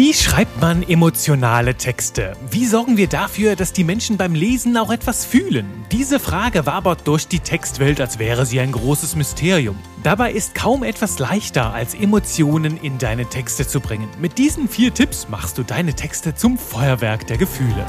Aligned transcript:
Wie 0.00 0.14
schreibt 0.14 0.60
man 0.60 0.88
emotionale 0.88 1.74
Texte? 1.74 2.36
Wie 2.52 2.66
sorgen 2.66 2.96
wir 2.96 3.08
dafür, 3.08 3.56
dass 3.56 3.72
die 3.72 3.82
Menschen 3.82 4.16
beim 4.16 4.32
Lesen 4.32 4.76
auch 4.76 4.92
etwas 4.92 5.24
fühlen? 5.24 5.66
Diese 5.90 6.20
Frage 6.20 6.66
wabert 6.66 7.08
durch 7.08 7.26
die 7.26 7.40
Textwelt, 7.40 8.00
als 8.00 8.20
wäre 8.20 8.46
sie 8.46 8.60
ein 8.60 8.70
großes 8.70 9.16
Mysterium. 9.16 9.76
Dabei 10.04 10.30
ist 10.30 10.54
kaum 10.54 10.84
etwas 10.84 11.18
leichter, 11.18 11.74
als 11.74 11.94
Emotionen 11.94 12.76
in 12.80 12.98
deine 12.98 13.26
Texte 13.26 13.66
zu 13.66 13.80
bringen. 13.80 14.08
Mit 14.20 14.38
diesen 14.38 14.68
vier 14.68 14.94
Tipps 14.94 15.28
machst 15.28 15.58
du 15.58 15.64
deine 15.64 15.92
Texte 15.92 16.32
zum 16.32 16.58
Feuerwerk 16.58 17.26
der 17.26 17.38
Gefühle. 17.38 17.84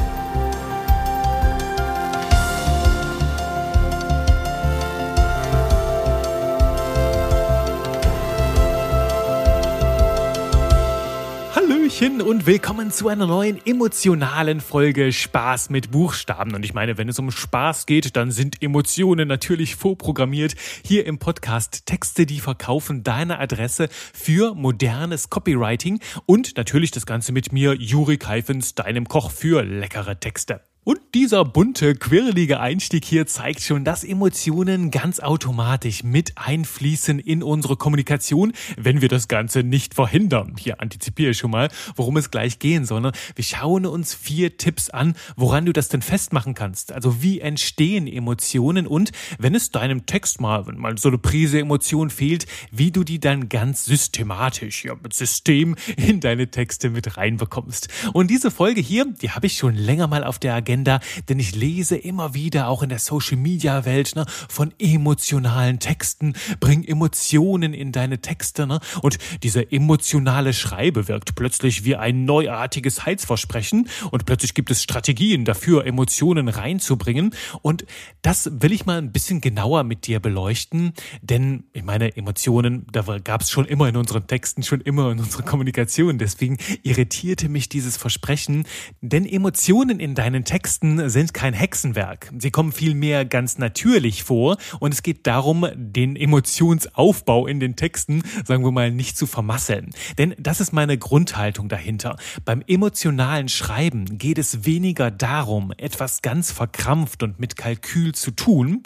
Hallöchen 11.99 12.21
und 12.21 12.45
willkommen 12.45 12.91
zu 12.91 13.09
einer 13.09 13.27
neuen 13.27 13.59
emotionalen 13.65 14.61
Folge 14.61 15.11
Spaß 15.11 15.69
mit 15.69 15.91
Buchstaben. 15.91 16.55
Und 16.55 16.63
ich 16.63 16.73
meine, 16.73 16.97
wenn 16.97 17.09
es 17.09 17.19
um 17.19 17.29
Spaß 17.29 17.87
geht, 17.87 18.15
dann 18.15 18.31
sind 18.31 18.63
Emotionen 18.63 19.27
natürlich 19.27 19.75
vorprogrammiert. 19.75 20.55
Hier 20.85 21.05
im 21.05 21.19
Podcast 21.19 21.85
Texte, 21.87 22.25
die 22.25 22.39
verkaufen 22.39 23.03
deine 23.03 23.37
Adresse 23.39 23.89
für 24.13 24.55
modernes 24.55 25.29
Copywriting 25.29 25.99
und 26.25 26.55
natürlich 26.55 26.91
das 26.91 27.05
Ganze 27.05 27.33
mit 27.33 27.51
mir, 27.51 27.73
Juri 27.73 28.17
Keifens, 28.17 28.75
deinem 28.75 29.05
Koch 29.09 29.29
für 29.29 29.63
leckere 29.63 30.17
Texte. 30.21 30.68
Und 30.85 31.01
dieser 31.13 31.43
bunte, 31.43 31.93
quirlige 31.93 32.61
Einstieg 32.61 33.03
hier 33.03 33.27
zeigt 33.27 33.61
schon, 33.61 33.83
dass 33.83 34.05
Emotionen 34.05 34.91
ganz 34.91 35.19
automatisch 35.19 36.05
mit 36.05 36.31
einfließen 36.37 37.19
in 37.19 37.43
unsere 37.43 37.75
Kommunikation, 37.75 38.53
wenn 38.77 39.01
wir 39.01 39.09
das 39.09 39.27
Ganze 39.27 39.61
nicht 39.61 39.93
verhindern. 39.93 40.55
Hier 40.57 40.79
antizipiere 40.79 41.31
ich 41.31 41.37
schon 41.37 41.51
mal, 41.51 41.69
worum 41.97 42.15
es 42.15 42.31
gleich 42.31 42.59
gehen 42.59 42.85
soll. 42.85 43.01
Ne? 43.01 43.11
Wir 43.35 43.43
schauen 43.43 43.85
uns 43.85 44.13
vier 44.13 44.55
Tipps 44.55 44.89
an, 44.89 45.15
woran 45.35 45.65
du 45.65 45.73
das 45.73 45.89
denn 45.89 46.01
festmachen 46.01 46.53
kannst. 46.53 46.93
Also 46.93 47.21
wie 47.21 47.41
entstehen 47.41 48.07
Emotionen 48.07 48.87
und 48.87 49.11
wenn 49.37 49.55
es 49.55 49.71
deinem 49.71 50.05
Text 50.05 50.39
mal, 50.39 50.65
wenn 50.65 50.77
mal 50.77 50.97
so 50.97 51.09
eine 51.09 51.17
Prise 51.17 51.59
Emotion 51.59 52.09
fehlt, 52.09 52.47
wie 52.71 52.91
du 52.91 53.03
die 53.03 53.19
dann 53.19 53.49
ganz 53.49 53.83
systematisch, 53.83 54.85
ja, 54.85 54.95
mit 54.95 55.13
System 55.13 55.75
in 55.97 56.21
deine 56.21 56.49
Texte 56.49 56.89
mit 56.89 57.17
reinbekommst. 57.17 57.89
Und 58.13 58.31
diese 58.31 58.49
Folge 58.49 58.79
hier, 58.79 59.05
die 59.21 59.31
habe 59.31 59.47
ich 59.47 59.57
schon 59.57 59.75
länger 59.75 60.07
mal 60.07 60.23
auf 60.23 60.39
der 60.39 60.55
Agenda 60.55 60.68
Agenda, 60.69 60.99
denn 61.27 61.39
ich 61.39 61.55
lese 61.55 61.97
immer 61.97 62.35
wieder 62.35 62.67
auch 62.67 62.83
in 62.83 62.89
der 62.89 62.99
Social 62.99 63.37
Media 63.37 63.85
Welt 63.85 64.15
ne, 64.15 64.25
von 64.27 64.71
emotionalen 64.77 65.79
Texten, 65.79 66.33
bring 66.59 66.83
Emotionen 66.83 67.73
in 67.73 67.91
deine 67.91 68.21
Texte 68.21 68.67
ne? 68.67 68.79
und 69.01 69.17
diese 69.41 69.71
emotionale 69.71 70.53
Schreibe 70.53 71.07
wirkt 71.07 71.33
plötzlich 71.33 71.85
wie 71.85 71.95
ein 71.95 72.23
neuartiges 72.25 73.03
Heilsversprechen 73.03 73.89
und 74.11 74.27
plötzlich 74.27 74.53
gibt 74.53 74.69
es 74.69 74.83
Strategien 74.83 75.43
dafür, 75.43 75.87
Emotionen 75.87 76.49
reinzubringen 76.49 77.33
und 77.63 77.85
das 78.21 78.51
will 78.53 78.71
ich 78.71 78.85
mal 78.85 78.99
ein 78.99 79.11
bisschen 79.11 79.41
genauer 79.41 79.83
mit 79.83 80.05
dir 80.05 80.19
beleuchten, 80.19 80.93
denn 81.23 81.63
ich 81.73 81.83
meine 81.83 82.15
Emotionen, 82.15 82.85
da 82.91 83.01
gab 83.17 83.41
es 83.41 83.49
schon 83.49 83.65
immer 83.65 83.89
in 83.89 83.97
unseren 83.97 84.27
Texten, 84.27 84.61
schon 84.61 84.81
immer 84.81 85.11
in 85.11 85.19
unserer 85.19 85.41
Kommunikation, 85.43 86.19
deswegen 86.19 86.57
irritierte 86.83 87.49
mich 87.49 87.69
dieses 87.69 87.97
Versprechen, 87.97 88.65
denn 89.01 89.25
Emotionen 89.25 89.99
in 89.99 90.13
deinen 90.13 90.43
Texten 90.43 90.58
Texten 90.59 91.09
sind 91.09 91.33
kein 91.33 91.53
Hexenwerk. 91.53 92.33
Sie 92.37 92.51
kommen 92.51 92.73
vielmehr 92.73 93.23
ganz 93.23 93.59
natürlich 93.59 94.23
vor 94.23 94.57
und 94.81 94.93
es 94.93 95.03
geht 95.03 95.25
darum, 95.25 95.65
den 95.73 96.17
Emotionsaufbau 96.17 97.47
in 97.47 97.61
den 97.61 97.77
Texten, 97.77 98.23
sagen 98.43 98.65
wir 98.65 98.71
mal, 98.71 98.91
nicht 98.91 99.15
zu 99.15 99.25
vermasseln. 99.25 99.91
Denn 100.17 100.35
das 100.37 100.59
ist 100.59 100.73
meine 100.73 100.97
Grundhaltung 100.97 101.69
dahinter. 101.69 102.17
Beim 102.43 102.61
emotionalen 102.67 103.47
Schreiben 103.47 104.17
geht 104.17 104.37
es 104.37 104.65
weniger 104.65 105.11
darum, 105.11 105.71
etwas 105.77 106.21
ganz 106.21 106.51
verkrampft 106.51 107.23
und 107.23 107.39
mit 107.39 107.55
Kalkül 107.55 108.13
zu 108.13 108.31
tun, 108.31 108.83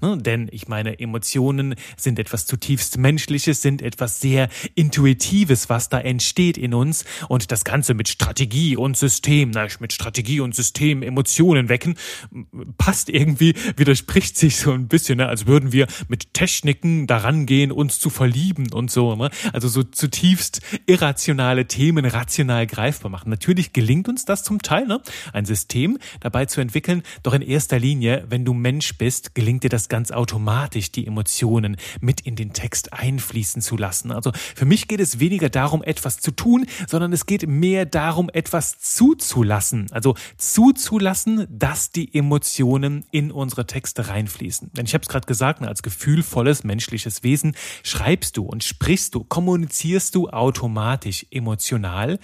ne? 0.00 0.16
denn 0.16 0.48
ich 0.50 0.68
meine, 0.68 1.00
Emotionen 1.00 1.74
sind 1.98 2.18
etwas 2.18 2.46
zutiefst 2.46 2.96
Menschliches, 2.96 3.60
sind 3.60 3.82
etwas 3.82 4.20
sehr 4.20 4.48
Intuitives, 4.74 5.68
was 5.68 5.90
da 5.90 6.00
entsteht 6.00 6.56
in 6.56 6.72
uns 6.72 7.04
und 7.28 7.52
das 7.52 7.64
Ganze 7.64 7.92
mit 7.92 8.08
Strategie 8.08 8.74
und 8.78 8.96
System, 8.96 9.50
na, 9.50 9.66
mit 9.80 9.92
Strategie 9.92 10.40
und 10.40 10.54
System, 10.54 11.02
Emotionen 11.10 11.68
wecken, 11.68 11.96
passt 12.78 13.08
irgendwie, 13.08 13.54
widerspricht 13.76 14.36
sich 14.36 14.56
so 14.56 14.72
ein 14.72 14.88
bisschen, 14.88 15.18
ne? 15.18 15.26
als 15.26 15.46
würden 15.46 15.72
wir 15.72 15.86
mit 16.08 16.32
Techniken 16.34 17.06
daran 17.06 17.46
gehen, 17.46 17.72
uns 17.72 17.98
zu 17.98 18.10
verlieben 18.10 18.72
und 18.72 18.90
so. 18.90 19.14
Ne? 19.16 19.30
Also 19.52 19.68
so 19.68 19.82
zutiefst 19.82 20.60
irrationale 20.86 21.66
Themen 21.66 22.04
rational 22.04 22.66
greifbar 22.66 23.10
machen. 23.10 23.30
Natürlich 23.30 23.72
gelingt 23.72 24.08
uns 24.08 24.24
das 24.24 24.44
zum 24.44 24.62
Teil, 24.62 24.86
ne? 24.86 25.00
ein 25.32 25.44
System 25.44 25.98
dabei 26.20 26.46
zu 26.46 26.60
entwickeln, 26.60 27.02
doch 27.22 27.34
in 27.34 27.42
erster 27.42 27.78
Linie, 27.78 28.24
wenn 28.28 28.44
du 28.44 28.54
Mensch 28.54 28.96
bist, 28.96 29.34
gelingt 29.34 29.64
dir 29.64 29.68
das 29.68 29.88
ganz 29.88 30.10
automatisch, 30.10 30.92
die 30.92 31.06
Emotionen 31.06 31.76
mit 32.00 32.20
in 32.20 32.36
den 32.36 32.52
Text 32.52 32.92
einfließen 32.92 33.62
zu 33.62 33.76
lassen. 33.76 34.12
Also 34.12 34.32
für 34.54 34.64
mich 34.64 34.88
geht 34.88 35.00
es 35.00 35.20
weniger 35.20 35.48
darum, 35.48 35.82
etwas 35.82 36.20
zu 36.20 36.30
tun, 36.30 36.66
sondern 36.88 37.12
es 37.12 37.26
geht 37.26 37.46
mehr 37.48 37.86
darum, 37.86 38.30
etwas 38.32 38.78
zuzulassen. 38.78 39.86
Also 39.90 40.14
zuzulassen, 40.36 40.99
zulassen, 41.00 41.46
dass 41.48 41.90
die 41.90 42.14
Emotionen 42.14 43.06
in 43.10 43.32
unsere 43.32 43.66
Texte 43.66 44.08
reinfließen. 44.08 44.70
Denn 44.74 44.84
ich 44.84 44.92
habe 44.92 45.00
es 45.00 45.08
gerade 45.08 45.26
gesagt, 45.26 45.62
ne, 45.62 45.68
als 45.68 45.82
gefühlvolles 45.82 46.62
menschliches 46.62 47.22
Wesen 47.22 47.56
schreibst 47.82 48.36
du 48.36 48.44
und 48.44 48.62
sprichst 48.62 49.14
du, 49.14 49.24
kommunizierst 49.24 50.14
du 50.14 50.28
automatisch 50.28 51.24
emotional. 51.30 52.18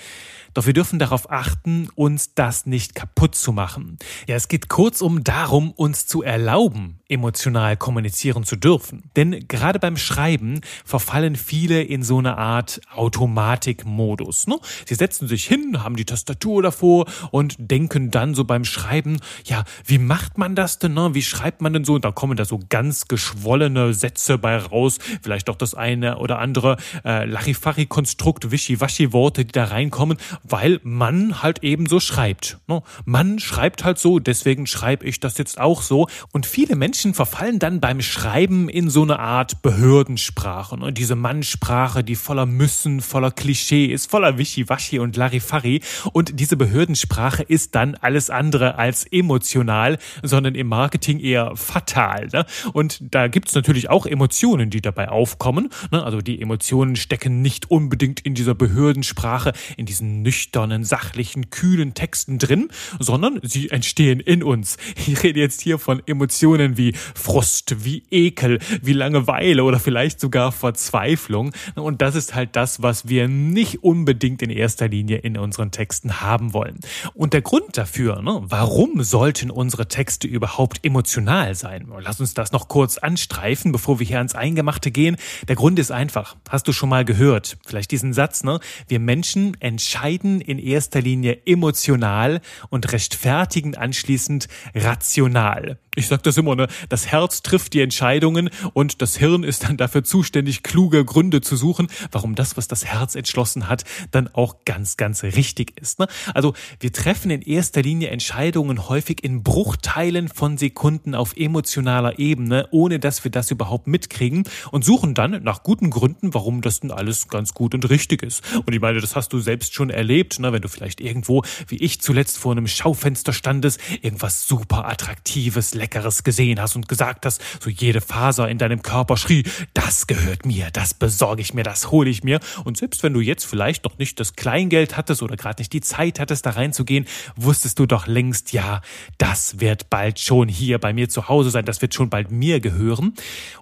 Doch 0.53 0.67
wir 0.67 0.75
dürfen 0.75 0.99
darauf 0.99 1.31
achten, 1.31 1.89
uns 1.95 2.35
das 2.35 2.67
nicht 2.67 2.95
kaputt 2.95 3.35
zu 3.35 3.51
machen. 3.53 3.97
Ja, 4.29 4.37
es 4.37 4.49
geht 4.49 4.69
kurzum 4.69 5.25
darum, 5.25 5.71
uns 5.71 6.07
zu 6.07 6.23
erlauben, 6.23 7.01
emotional 7.09 7.77
kommunizieren 7.77 8.45
zu 8.45 8.57
dürfen. 8.57 9.11
Denn 9.17 9.47
gerade 9.49 9.79
beim 9.79 9.97
Schreiben 9.97 10.61
verfallen 10.85 11.37
viele 11.37 11.83
in 11.83 12.03
so 12.03 12.19
eine 12.19 12.39
Art 12.39 12.81
Automatikmodus. 12.95 14.47
Ne? 14.47 14.59
Sie 14.87 14.95
setzen 14.95 15.29
sich 15.29 15.45
hin, 15.45 15.83
haben 15.83 15.97
die 15.97 16.05
Tastatur 16.05 16.63
davor 16.63 17.07
und 17.31 17.57
denken 17.59 18.11
dann 18.11 18.35
so 18.35 18.45
beim 18.45 18.65
Schreiben, 18.65 19.19
ja, 19.45 19.65
wie 19.85 19.99
macht 19.99 20.39
man 20.39 20.55
das 20.55 20.79
denn? 20.79 20.95
Ne? 20.95 21.15
Wie 21.15 21.23
schreibt 21.23 21.61
man 21.61 21.73
denn 21.73 21.85
so? 21.85 21.95
Und 21.95 22.05
da 22.05 22.13
kommen 22.13 22.37
da 22.37 22.45
so 22.45 22.61
ganz 22.69 23.09
geschwollene 23.09 23.95
Sätze 23.95 24.39
bei 24.39 24.57
raus, 24.57 24.99
vielleicht 25.23 25.51
auch 25.51 25.57
das 25.57 25.75
eine 25.75 26.19
oder 26.19 26.39
andere 26.39 26.77
äh, 27.05 27.25
Larifari-Konstrukt, 27.25 28.51
Wischiwaschi-Worte, 28.51 29.45
die 29.45 29.53
da 29.53 29.65
reinkommen 29.65 30.19
weil 30.43 30.81
man 30.83 31.43
halt 31.43 31.63
eben 31.63 31.87
so 31.87 32.01
schreibt. 32.01 32.59
Ne? 32.67 32.83
Man 33.05 33.39
schreibt 33.39 33.85
halt 33.85 33.99
so, 33.99 34.19
deswegen 34.19 34.67
schreibe 34.67 35.05
ich 35.05 35.21
das 35.21 35.39
jetzt 35.39 35.59
auch 35.61 35.83
so. 35.83 36.09
Und 36.33 36.47
viele 36.47 36.77
Menschen 36.77 36.96
verfallen 37.05 37.59
dann 37.59 37.81
beim 37.81 38.01
Schreiben 38.01 38.69
in 38.69 38.89
so 38.89 39.03
eine 39.03 39.19
Art 39.19 39.61
Behördensprache. 39.61 40.79
Ne? 40.79 40.93
Diese 40.93 41.15
Mannsprache, 41.15 42.03
die 42.03 42.15
voller 42.15 42.47
Müssen, 42.47 43.01
voller 43.01 43.31
Klischee 43.31 43.87
ist, 43.87 44.11
voller 44.11 44.39
Wischiwaschi 44.39 44.99
und 44.99 45.17
Larifari. 45.17 45.83
Und 46.13 46.41
diese 46.41 46.57
Behördensprache 46.57 47.43
ist 47.43 47.75
dann 47.75 47.97
alles 47.97 48.31
andere 48.31 48.77
als 48.77 49.05
emotional, 49.05 49.99
sondern 50.23 50.55
im 50.55 50.69
Marketing 50.69 51.21
eher 51.21 51.55
fatal. 51.57 52.29
Ne? 52.33 52.47
Und 52.73 52.99
da 53.03 53.29
gibt's 53.29 53.55
natürlich 53.55 53.91
auch 53.91 54.07
Emotionen, 54.07 54.71
die 54.71 54.81
dabei 54.81 55.09
aufkommen. 55.09 55.69
Also 55.91 56.21
die 56.21 56.41
Emotionen 56.41 56.97
stecken 56.97 57.43
nicht 57.43 57.71
unbedingt 57.71 58.21
in 58.21 58.35
dieser 58.35 58.55
Behördensprache, 58.55 59.53
in 59.77 59.87
diesen 59.87 60.23
nüchternen, 60.23 60.85
sachlichen, 60.85 61.51
kühlen 61.51 61.95
Texten 61.95 62.39
drin, 62.39 62.69
sondern 62.99 63.41
sie 63.43 63.71
entstehen 63.71 64.21
in 64.21 64.43
uns. 64.43 64.77
Ich 65.07 65.23
rede 65.23 65.41
jetzt 65.41 65.61
hier 65.61 65.79
von 65.79 66.03
Emotionen 66.07 66.77
wie 66.77 66.86
Frust, 66.93 67.85
wie 67.85 68.05
Ekel, 68.11 68.59
wie 68.83 68.93
Langeweile 68.93 69.65
oder 69.65 69.79
vielleicht 69.79 70.21
sogar 70.21 70.53
Verzweiflung. 70.53 71.53
Und 71.75 72.03
das 72.03 72.15
ist 72.15 72.35
halt 72.35 72.57
das, 72.57 72.83
was 72.83 73.09
wir 73.09 73.29
nicht 73.29 73.83
unbedingt 73.83 74.43
in 74.43 74.51
erster 74.51 74.89
Linie 74.89 75.19
in 75.19 75.37
unseren 75.39 75.71
Texten 75.71 76.21
haben 76.21 76.53
wollen. 76.53 76.81
Und 77.15 77.33
der 77.33 77.43
Grund 77.43 77.77
dafür, 77.77 78.23
ne, 78.23 78.41
warum 78.43 79.03
sollten 79.03 79.51
unsere 79.51 79.89
Texte 79.89 80.27
überhaupt 80.27 80.85
emotional 80.85 81.55
sein? 81.55 81.89
Lass 82.01 82.21
uns 82.21 82.35
das 82.35 82.53
noch 82.53 82.69
kurz 82.69 82.99
anstreifen, 82.99 83.73
bevor 83.73 83.99
wir 83.99 84.07
hier 84.07 84.19
ans 84.19 84.35
Eingemachte 84.35 84.91
gehen. 84.91 85.17
Der 85.49 85.57
Grund 85.57 85.79
ist 85.79 85.91
einfach. 85.91 86.37
Hast 86.49 86.69
du 86.69 86.73
schon 86.73 86.89
mal 86.89 87.05
gehört? 87.05 87.59
Vielleicht 87.67 87.91
diesen 87.91 88.13
Satz, 88.13 88.45
ne? 88.45 88.61
Wir 88.89 89.01
Menschen 89.01 89.57
entscheiden 89.61 90.41
in 90.41 90.59
erster 90.59 91.01
Linie 91.01 91.39
emotional 91.47 92.41
und 92.71 92.93
rechtfertigen 92.93 93.77
anschließend 93.77 94.49
rational. 94.75 95.79
Ich 95.95 96.09
sag 96.09 96.23
das 96.23 96.37
immer, 96.37 96.55
ne? 96.55 96.69
Das 96.89 97.07
Herz 97.07 97.43
trifft 97.43 97.73
die 97.73 97.81
Entscheidungen 97.81 98.51
und 98.73 99.03
das 99.03 99.17
Hirn 99.17 99.43
ist 99.43 99.65
dann 99.65 99.77
dafür 99.77 100.05
zuständig, 100.05 100.63
kluge 100.63 101.05
Gründe 101.05 101.41
zu 101.41 101.57
suchen, 101.57 101.89
warum 102.11 102.35
das, 102.35 102.57
was 102.57 102.69
das 102.69 102.85
Herz 102.85 103.15
entschlossen 103.15 103.69
hat, 103.69 103.85
dann 104.11 104.29
auch 104.29 104.65
ganz, 104.65 104.97
ganz 104.97 105.23
richtig 105.23 105.81
ist. 105.81 105.99
Ne? 105.99 106.07
Also 106.35 106.55
wir 106.81 106.93
treffen 106.93 107.31
in 107.31 107.43
erster 107.43 107.83
Linie 107.83 108.09
Entscheidungen 108.09 108.89
häufig 108.89 109.23
in 109.25 109.43
Bruchteilen 109.43 110.29
von 110.29 110.59
Sekunden 110.59 111.15
auf 111.15 111.37
emotionaler 111.37 112.19
Ebene, 112.19 112.69
ohne 112.71 112.99
dass 112.99 113.25
wir 113.25 113.31
das 113.31 113.51
überhaupt 113.51 113.87
mitkriegen 113.87 114.45
und 114.71 114.85
suchen 114.85 115.15
dann 115.15 115.43
nach 115.43 115.63
guten 115.63 115.91
Gründen, 115.91 116.35
warum 116.35 116.61
das 116.61 116.81
denn 116.81 116.91
alles 116.91 117.29
ganz 117.29 117.55
gut 117.55 117.75
und 117.75 117.89
richtig 117.89 118.23
ist. 118.23 118.43
Und 118.67 118.75
ich 118.75 118.81
meine, 118.81 119.01
das 119.01 119.17
hast 119.17 119.33
du 119.33 119.39
selbst 119.39 119.75
schon 119.75 119.91
erlebt, 119.91 120.39
ne? 120.39 120.53
wenn 120.53 120.63
du 120.63 120.69
vielleicht 120.69 121.01
irgendwo, 121.01 121.43
wie 121.69 121.77
ich 121.77 122.01
zuletzt 122.01 122.39
vor 122.39 122.53
einem 122.53 122.67
Schaufenster 122.67 123.33
standest, 123.33 123.81
irgendwas 124.03 124.47
super 124.47 124.89
attraktives, 124.89 125.75
leckeres 125.75 126.25
gesehen 126.25 126.61
hast 126.61 126.66
und 126.75 126.89
gesagt 126.89 127.27
hast, 127.27 127.41
so 127.61 127.71
jede 127.71 128.01
Faser 128.01 128.49
in 128.49 128.59
deinem 128.59 128.83
Körper 128.83 129.17
schrie, 129.17 129.45
das 129.75 130.07
gehört 130.07 130.47
mir, 130.47 130.71
das 130.73 130.95
besorge 130.95 131.43
ich 131.43 131.55
mir, 131.55 131.63
das 131.63 131.91
hole 131.91 132.11
ich 132.11 132.25
mir. 132.25 132.41
Und 132.65 132.79
selbst 132.79 133.03
wenn 133.03 133.13
du 133.13 133.21
jetzt 133.21 133.45
vielleicht 133.45 133.85
noch 133.85 133.99
nicht 133.99 134.19
das 134.19 134.35
Kleingeld 134.35 134.97
hattest 134.97 135.23
oder 135.23 135.37
gerade 135.37 135.61
nicht 135.61 135.73
die 135.73 135.81
Zeit 135.81 136.19
hattest, 136.19 136.47
da 136.47 136.51
reinzugehen, 136.51 137.07
wusstest 137.37 137.79
du 137.79 137.87
doch 137.87 138.07
längst, 138.07 138.53
ja, 138.53 138.81
das 139.19 139.61
wird 139.61 139.91
bald 139.91 140.19
schon 140.19 140.49
hier 140.49 140.79
bei 140.79 140.93
mir 140.93 141.09
zu 141.09 141.29
Hause 141.29 141.51
sein, 141.51 141.65
das 141.65 141.83
wird 141.83 141.95
schon 141.95 142.11
bald 142.11 142.31
mir 142.31 142.61
gehören. 142.61 143.15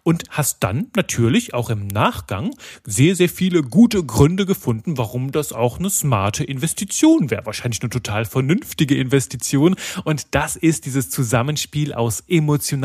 Und 0.02 0.24
hast 0.30 0.62
dann 0.62 0.86
natürlich 0.96 1.54
auch 1.54 1.70
im 1.70 1.86
Nachgang 1.86 2.54
sehr, 2.84 3.16
sehr 3.16 3.28
viele 3.28 3.62
gute 3.62 4.04
Gründe 4.04 4.46
gefunden, 4.46 4.96
warum 4.98 5.32
das 5.32 5.52
auch 5.52 5.78
eine 5.78 5.90
smarte 5.90 6.44
Investition 6.44 7.30
wäre. 7.30 7.46
Wahrscheinlich 7.46 7.82
eine 7.82 7.90
total 7.90 8.24
vernünftige 8.24 8.96
Investition. 8.96 9.76
Und 10.04 10.34
das 10.34 10.56
ist 10.56 10.86
dieses 10.86 11.10
Zusammenspiel 11.10 11.92
aus 11.92 12.22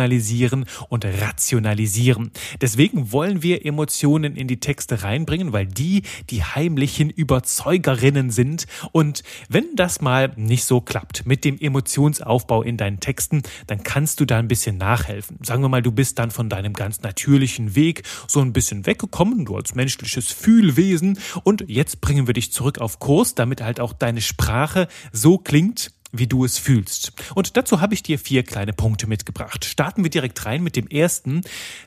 Emotionalisieren 0.10 0.66
und 0.90 1.06
Rationalisieren. 1.06 2.32
Deswegen 2.62 3.12
wollen 3.12 3.44
wir 3.44 3.66
Emotionen 3.66 4.36
in 4.36 4.48
die 4.48 4.60
Texte 4.60 5.04
reinbringen, 5.04 5.54
weil 5.54 5.68
die 5.68 6.02
die 6.32 6.44
heimlichen 6.44 7.12
Überzeugerinnen 7.12 8.32
sind. 8.32 8.66
Und 8.92 9.22
wenn 9.50 9.76
das 9.76 10.02
mal 10.02 10.32
nicht 10.36 10.66
so 10.66 10.82
klappt 10.82 11.28
mit 11.28 11.46
dem 11.46 11.60
Emotionsaufbau 11.60 12.64
in 12.64 12.78
deinen 12.78 13.00
Texten, 13.00 13.44
dann 13.68 13.84
kannst 13.84 14.20
du 14.20 14.26
da 14.26 14.40
ein 14.40 14.48
bisschen 14.48 14.78
nachhelfen. 14.78 15.38
Sagen 15.44 15.62
wir 15.62 15.70
mal, 15.70 15.84
du 15.84 15.92
bist 15.92 16.18
dann 16.18 16.32
von 16.32 16.50
deinem 16.50 16.74
ganz 16.74 17.02
natürlichen 17.02 17.76
Weg 17.76 18.04
so 18.28 18.42
ein 18.42 18.52
bisschen 18.52 18.88
weggekommen, 18.88 19.46
du 19.46 19.56
als 19.56 19.76
menschliches 19.76 20.32
Fühlwesen. 20.32 21.20
Und 21.44 21.66
jetzt 21.68 22.02
bringen 22.02 22.26
wir 22.26 22.34
dich 22.34 22.52
zurück 22.52 22.80
auf 22.80 22.98
Kurs, 22.98 23.36
damit 23.36 23.62
halt 23.62 23.80
auch 23.80 23.94
deine 23.94 24.22
Sprache 24.22 24.88
so 25.12 25.38
klingt, 25.38 25.92
wie 26.12 26.28
du 26.28 26.46
es 26.46 26.58
fühlst. 26.58 27.12
Und 27.36 27.56
dazu 27.58 27.82
habe 27.82 27.94
ich 27.94 28.04
dir 28.04 28.18
vier 28.18 28.44
kleine 28.44 28.74
Punkte 28.74 29.08
mitgebracht. 29.08 29.66
Starten 29.66 30.04
wir 30.04 30.10
direkt 30.10 30.46
rein 30.46 30.64
mit 30.64 30.76
dem 30.76 30.88
ersten. 30.88 31.42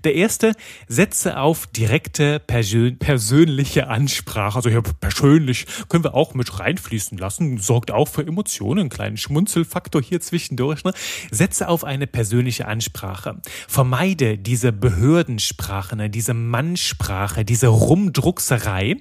Der 0.05 0.15
erste, 0.15 0.55
setze 0.87 1.39
auf 1.39 1.67
direkte 1.67 2.39
persön 2.39 2.99
persönliche 2.99 3.89
Ansprache. 3.89 4.57
Also 4.57 4.71
hier 4.71 4.83
persönlich 4.83 5.67
können 5.89 6.05
wir 6.05 6.15
auch 6.15 6.35
mit 6.35 6.59
reinfließen 6.59 7.19
lassen. 7.19 7.59
Sorgt 7.59 7.91
auch 7.91 8.09
für 8.09 8.27
Emotionen, 8.27 8.81
einen 8.81 8.91
kleinen 8.91 9.17
Schmunzelfaktor 9.17 10.03
hier 10.03 10.21
zwischendurch. 10.21 10.85
Ne? 10.85 10.93
Setze 11.31 11.69
auf 11.69 11.85
eine 11.85 12.07
persönliche 12.07 12.67
Ansprache. 12.67 13.41
Vermeide 13.69 14.39
diese 14.39 14.73
Behördensprache, 14.73 15.97
ne? 15.97 16.11
diese 16.11 16.35
Mannsprache, 16.35 17.45
diese 17.45 17.69
Rumdruckserei. 17.69 18.97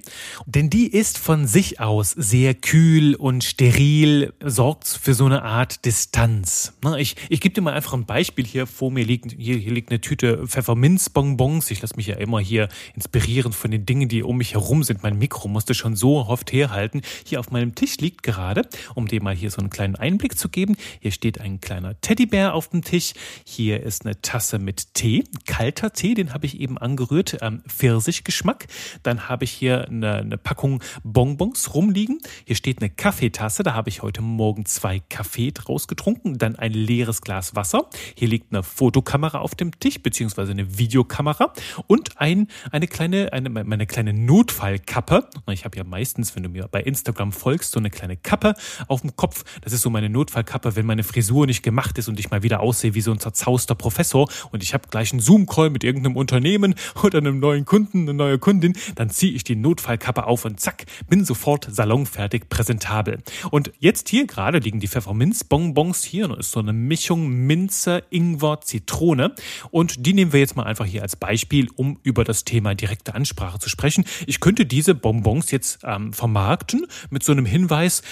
Denn 0.46 0.70
die 0.70 0.88
ist 0.88 1.18
von 1.18 1.46
sich 1.46 1.80
aus 1.80 2.10
sehr 2.10 2.54
kühl 2.54 3.14
und 3.14 3.44
steril, 3.44 4.32
sorgt 4.44 4.88
für 4.88 5.11
für 5.12 5.16
so 5.16 5.26
eine 5.26 5.42
Art 5.42 5.84
Distanz. 5.84 6.72
Ich, 6.96 7.16
ich 7.28 7.42
gebe 7.42 7.54
dir 7.54 7.60
mal 7.60 7.74
einfach 7.74 7.92
ein 7.92 8.06
Beispiel 8.06 8.46
hier. 8.46 8.66
Vor 8.66 8.90
mir 8.90 9.04
liegt, 9.04 9.32
hier, 9.38 9.58
hier 9.58 9.72
liegt 9.72 9.90
eine 9.90 10.00
Tüte 10.00 10.46
Pfefferminzbonbons. 10.48 11.70
Ich 11.70 11.82
lasse 11.82 11.96
mich 11.96 12.06
ja 12.06 12.16
immer 12.16 12.40
hier 12.40 12.70
inspirieren 12.94 13.52
von 13.52 13.70
den 13.70 13.84
Dingen, 13.84 14.08
die 14.08 14.22
um 14.22 14.38
mich 14.38 14.54
herum 14.54 14.82
sind. 14.82 15.02
Mein 15.02 15.18
Mikro 15.18 15.48
musste 15.48 15.74
schon 15.74 15.96
so 15.96 16.16
oft 16.16 16.50
herhalten. 16.50 17.02
Hier 17.26 17.40
auf 17.40 17.50
meinem 17.50 17.74
Tisch 17.74 17.98
liegt 17.98 18.22
gerade, 18.22 18.66
um 18.94 19.06
dir 19.06 19.22
mal 19.22 19.34
hier 19.34 19.50
so 19.50 19.58
einen 19.58 19.68
kleinen 19.68 19.96
Einblick 19.96 20.38
zu 20.38 20.48
geben. 20.48 20.76
Hier 21.00 21.12
steht 21.12 21.42
ein 21.42 21.60
kleiner 21.60 22.00
Teddybär 22.00 22.54
auf 22.54 22.68
dem 22.68 22.82
Tisch. 22.82 23.12
Hier 23.44 23.82
ist 23.82 24.06
eine 24.06 24.18
Tasse 24.22 24.58
mit 24.58 24.94
Tee, 24.94 25.24
kalter 25.44 25.92
Tee, 25.92 26.14
den 26.14 26.32
habe 26.32 26.46
ich 26.46 26.58
eben 26.58 26.78
angerührt, 26.78 27.36
ähm, 27.42 27.62
Pfirsichgeschmack. 27.68 28.66
Dann 29.02 29.28
habe 29.28 29.44
ich 29.44 29.50
hier 29.50 29.88
eine, 29.88 30.14
eine 30.14 30.38
Packung 30.38 30.82
Bonbons 31.04 31.74
rumliegen. 31.74 32.18
Hier 32.46 32.56
steht 32.56 32.80
eine 32.80 32.88
Kaffeetasse, 32.88 33.62
da 33.62 33.74
habe 33.74 33.90
ich 33.90 34.00
heute 34.00 34.22
Morgen 34.22 34.64
zwei 34.64 35.01
Kaffee 35.08 35.52
draus 35.52 35.88
getrunken, 35.88 36.38
dann 36.38 36.56
ein 36.56 36.72
leeres 36.72 37.20
Glas 37.20 37.54
Wasser. 37.54 37.88
Hier 38.16 38.28
liegt 38.28 38.52
eine 38.52 38.62
Fotokamera 38.62 39.38
auf 39.38 39.54
dem 39.54 39.78
Tisch, 39.78 40.02
beziehungsweise 40.02 40.52
eine 40.52 40.78
Videokamera 40.78 41.52
und 41.86 42.20
ein, 42.20 42.48
eine 42.70 42.86
kleine, 42.86 43.32
eine, 43.32 43.50
meine 43.50 43.86
kleine 43.86 44.12
Notfallkappe. 44.12 45.28
Ich 45.50 45.64
habe 45.64 45.76
ja 45.76 45.84
meistens, 45.84 46.34
wenn 46.36 46.42
du 46.42 46.48
mir 46.48 46.68
bei 46.70 46.82
Instagram 46.82 47.32
folgst, 47.32 47.72
so 47.72 47.78
eine 47.78 47.90
kleine 47.90 48.16
Kappe 48.16 48.54
auf 48.88 49.02
dem 49.02 49.16
Kopf. 49.16 49.44
Das 49.60 49.72
ist 49.72 49.82
so 49.82 49.90
meine 49.90 50.08
Notfallkappe, 50.08 50.76
wenn 50.76 50.86
meine 50.86 51.02
Frisur 51.02 51.46
nicht 51.46 51.62
gemacht 51.62 51.98
ist 51.98 52.08
und 52.08 52.18
ich 52.18 52.30
mal 52.30 52.42
wieder 52.42 52.60
aussehe 52.60 52.94
wie 52.94 53.00
so 53.00 53.12
ein 53.12 53.18
zerzauster 53.18 53.74
Professor 53.74 54.28
und 54.50 54.62
ich 54.62 54.74
habe 54.74 54.88
gleich 54.88 55.12
einen 55.12 55.20
Zoom-Call 55.20 55.70
mit 55.70 55.84
irgendeinem 55.84 56.16
Unternehmen 56.16 56.74
oder 57.02 57.18
einem 57.18 57.40
neuen 57.40 57.64
Kunden, 57.64 58.02
eine 58.02 58.14
neue 58.14 58.38
Kundin, 58.38 58.74
dann 58.94 59.10
ziehe 59.10 59.32
ich 59.32 59.44
die 59.44 59.56
Notfallkappe 59.56 60.26
auf 60.26 60.44
und 60.44 60.60
zack, 60.60 60.84
bin 61.08 61.24
sofort 61.24 61.68
salonfertig 61.70 62.48
präsentabel. 62.48 63.18
Und 63.50 63.72
jetzt 63.78 64.08
hier 64.08 64.26
gerade 64.26 64.58
liegen 64.58 64.80
die 64.80 64.86
Pfefferminzbonbons 64.92 66.04
hier. 66.04 66.28
Das 66.28 66.38
ist 66.46 66.52
so 66.52 66.60
eine 66.60 66.72
Mischung 66.72 67.28
Minze, 67.28 68.04
Ingwer, 68.10 68.60
Zitrone. 68.60 69.34
Und 69.70 70.06
die 70.06 70.12
nehmen 70.12 70.32
wir 70.32 70.40
jetzt 70.40 70.56
mal 70.56 70.64
einfach 70.64 70.86
hier 70.86 71.02
als 71.02 71.16
Beispiel, 71.16 71.68
um 71.74 71.98
über 72.02 72.24
das 72.24 72.44
Thema 72.44 72.74
direkte 72.74 73.14
Ansprache 73.14 73.58
zu 73.58 73.68
sprechen. 73.68 74.04
Ich 74.26 74.40
könnte 74.40 74.66
diese 74.66 74.94
Bonbons 74.94 75.50
jetzt 75.50 75.80
ähm, 75.84 76.12
vermarkten 76.12 76.86
mit 77.10 77.22
so 77.22 77.32
einem 77.32 77.46
Hinweis, 77.46 78.02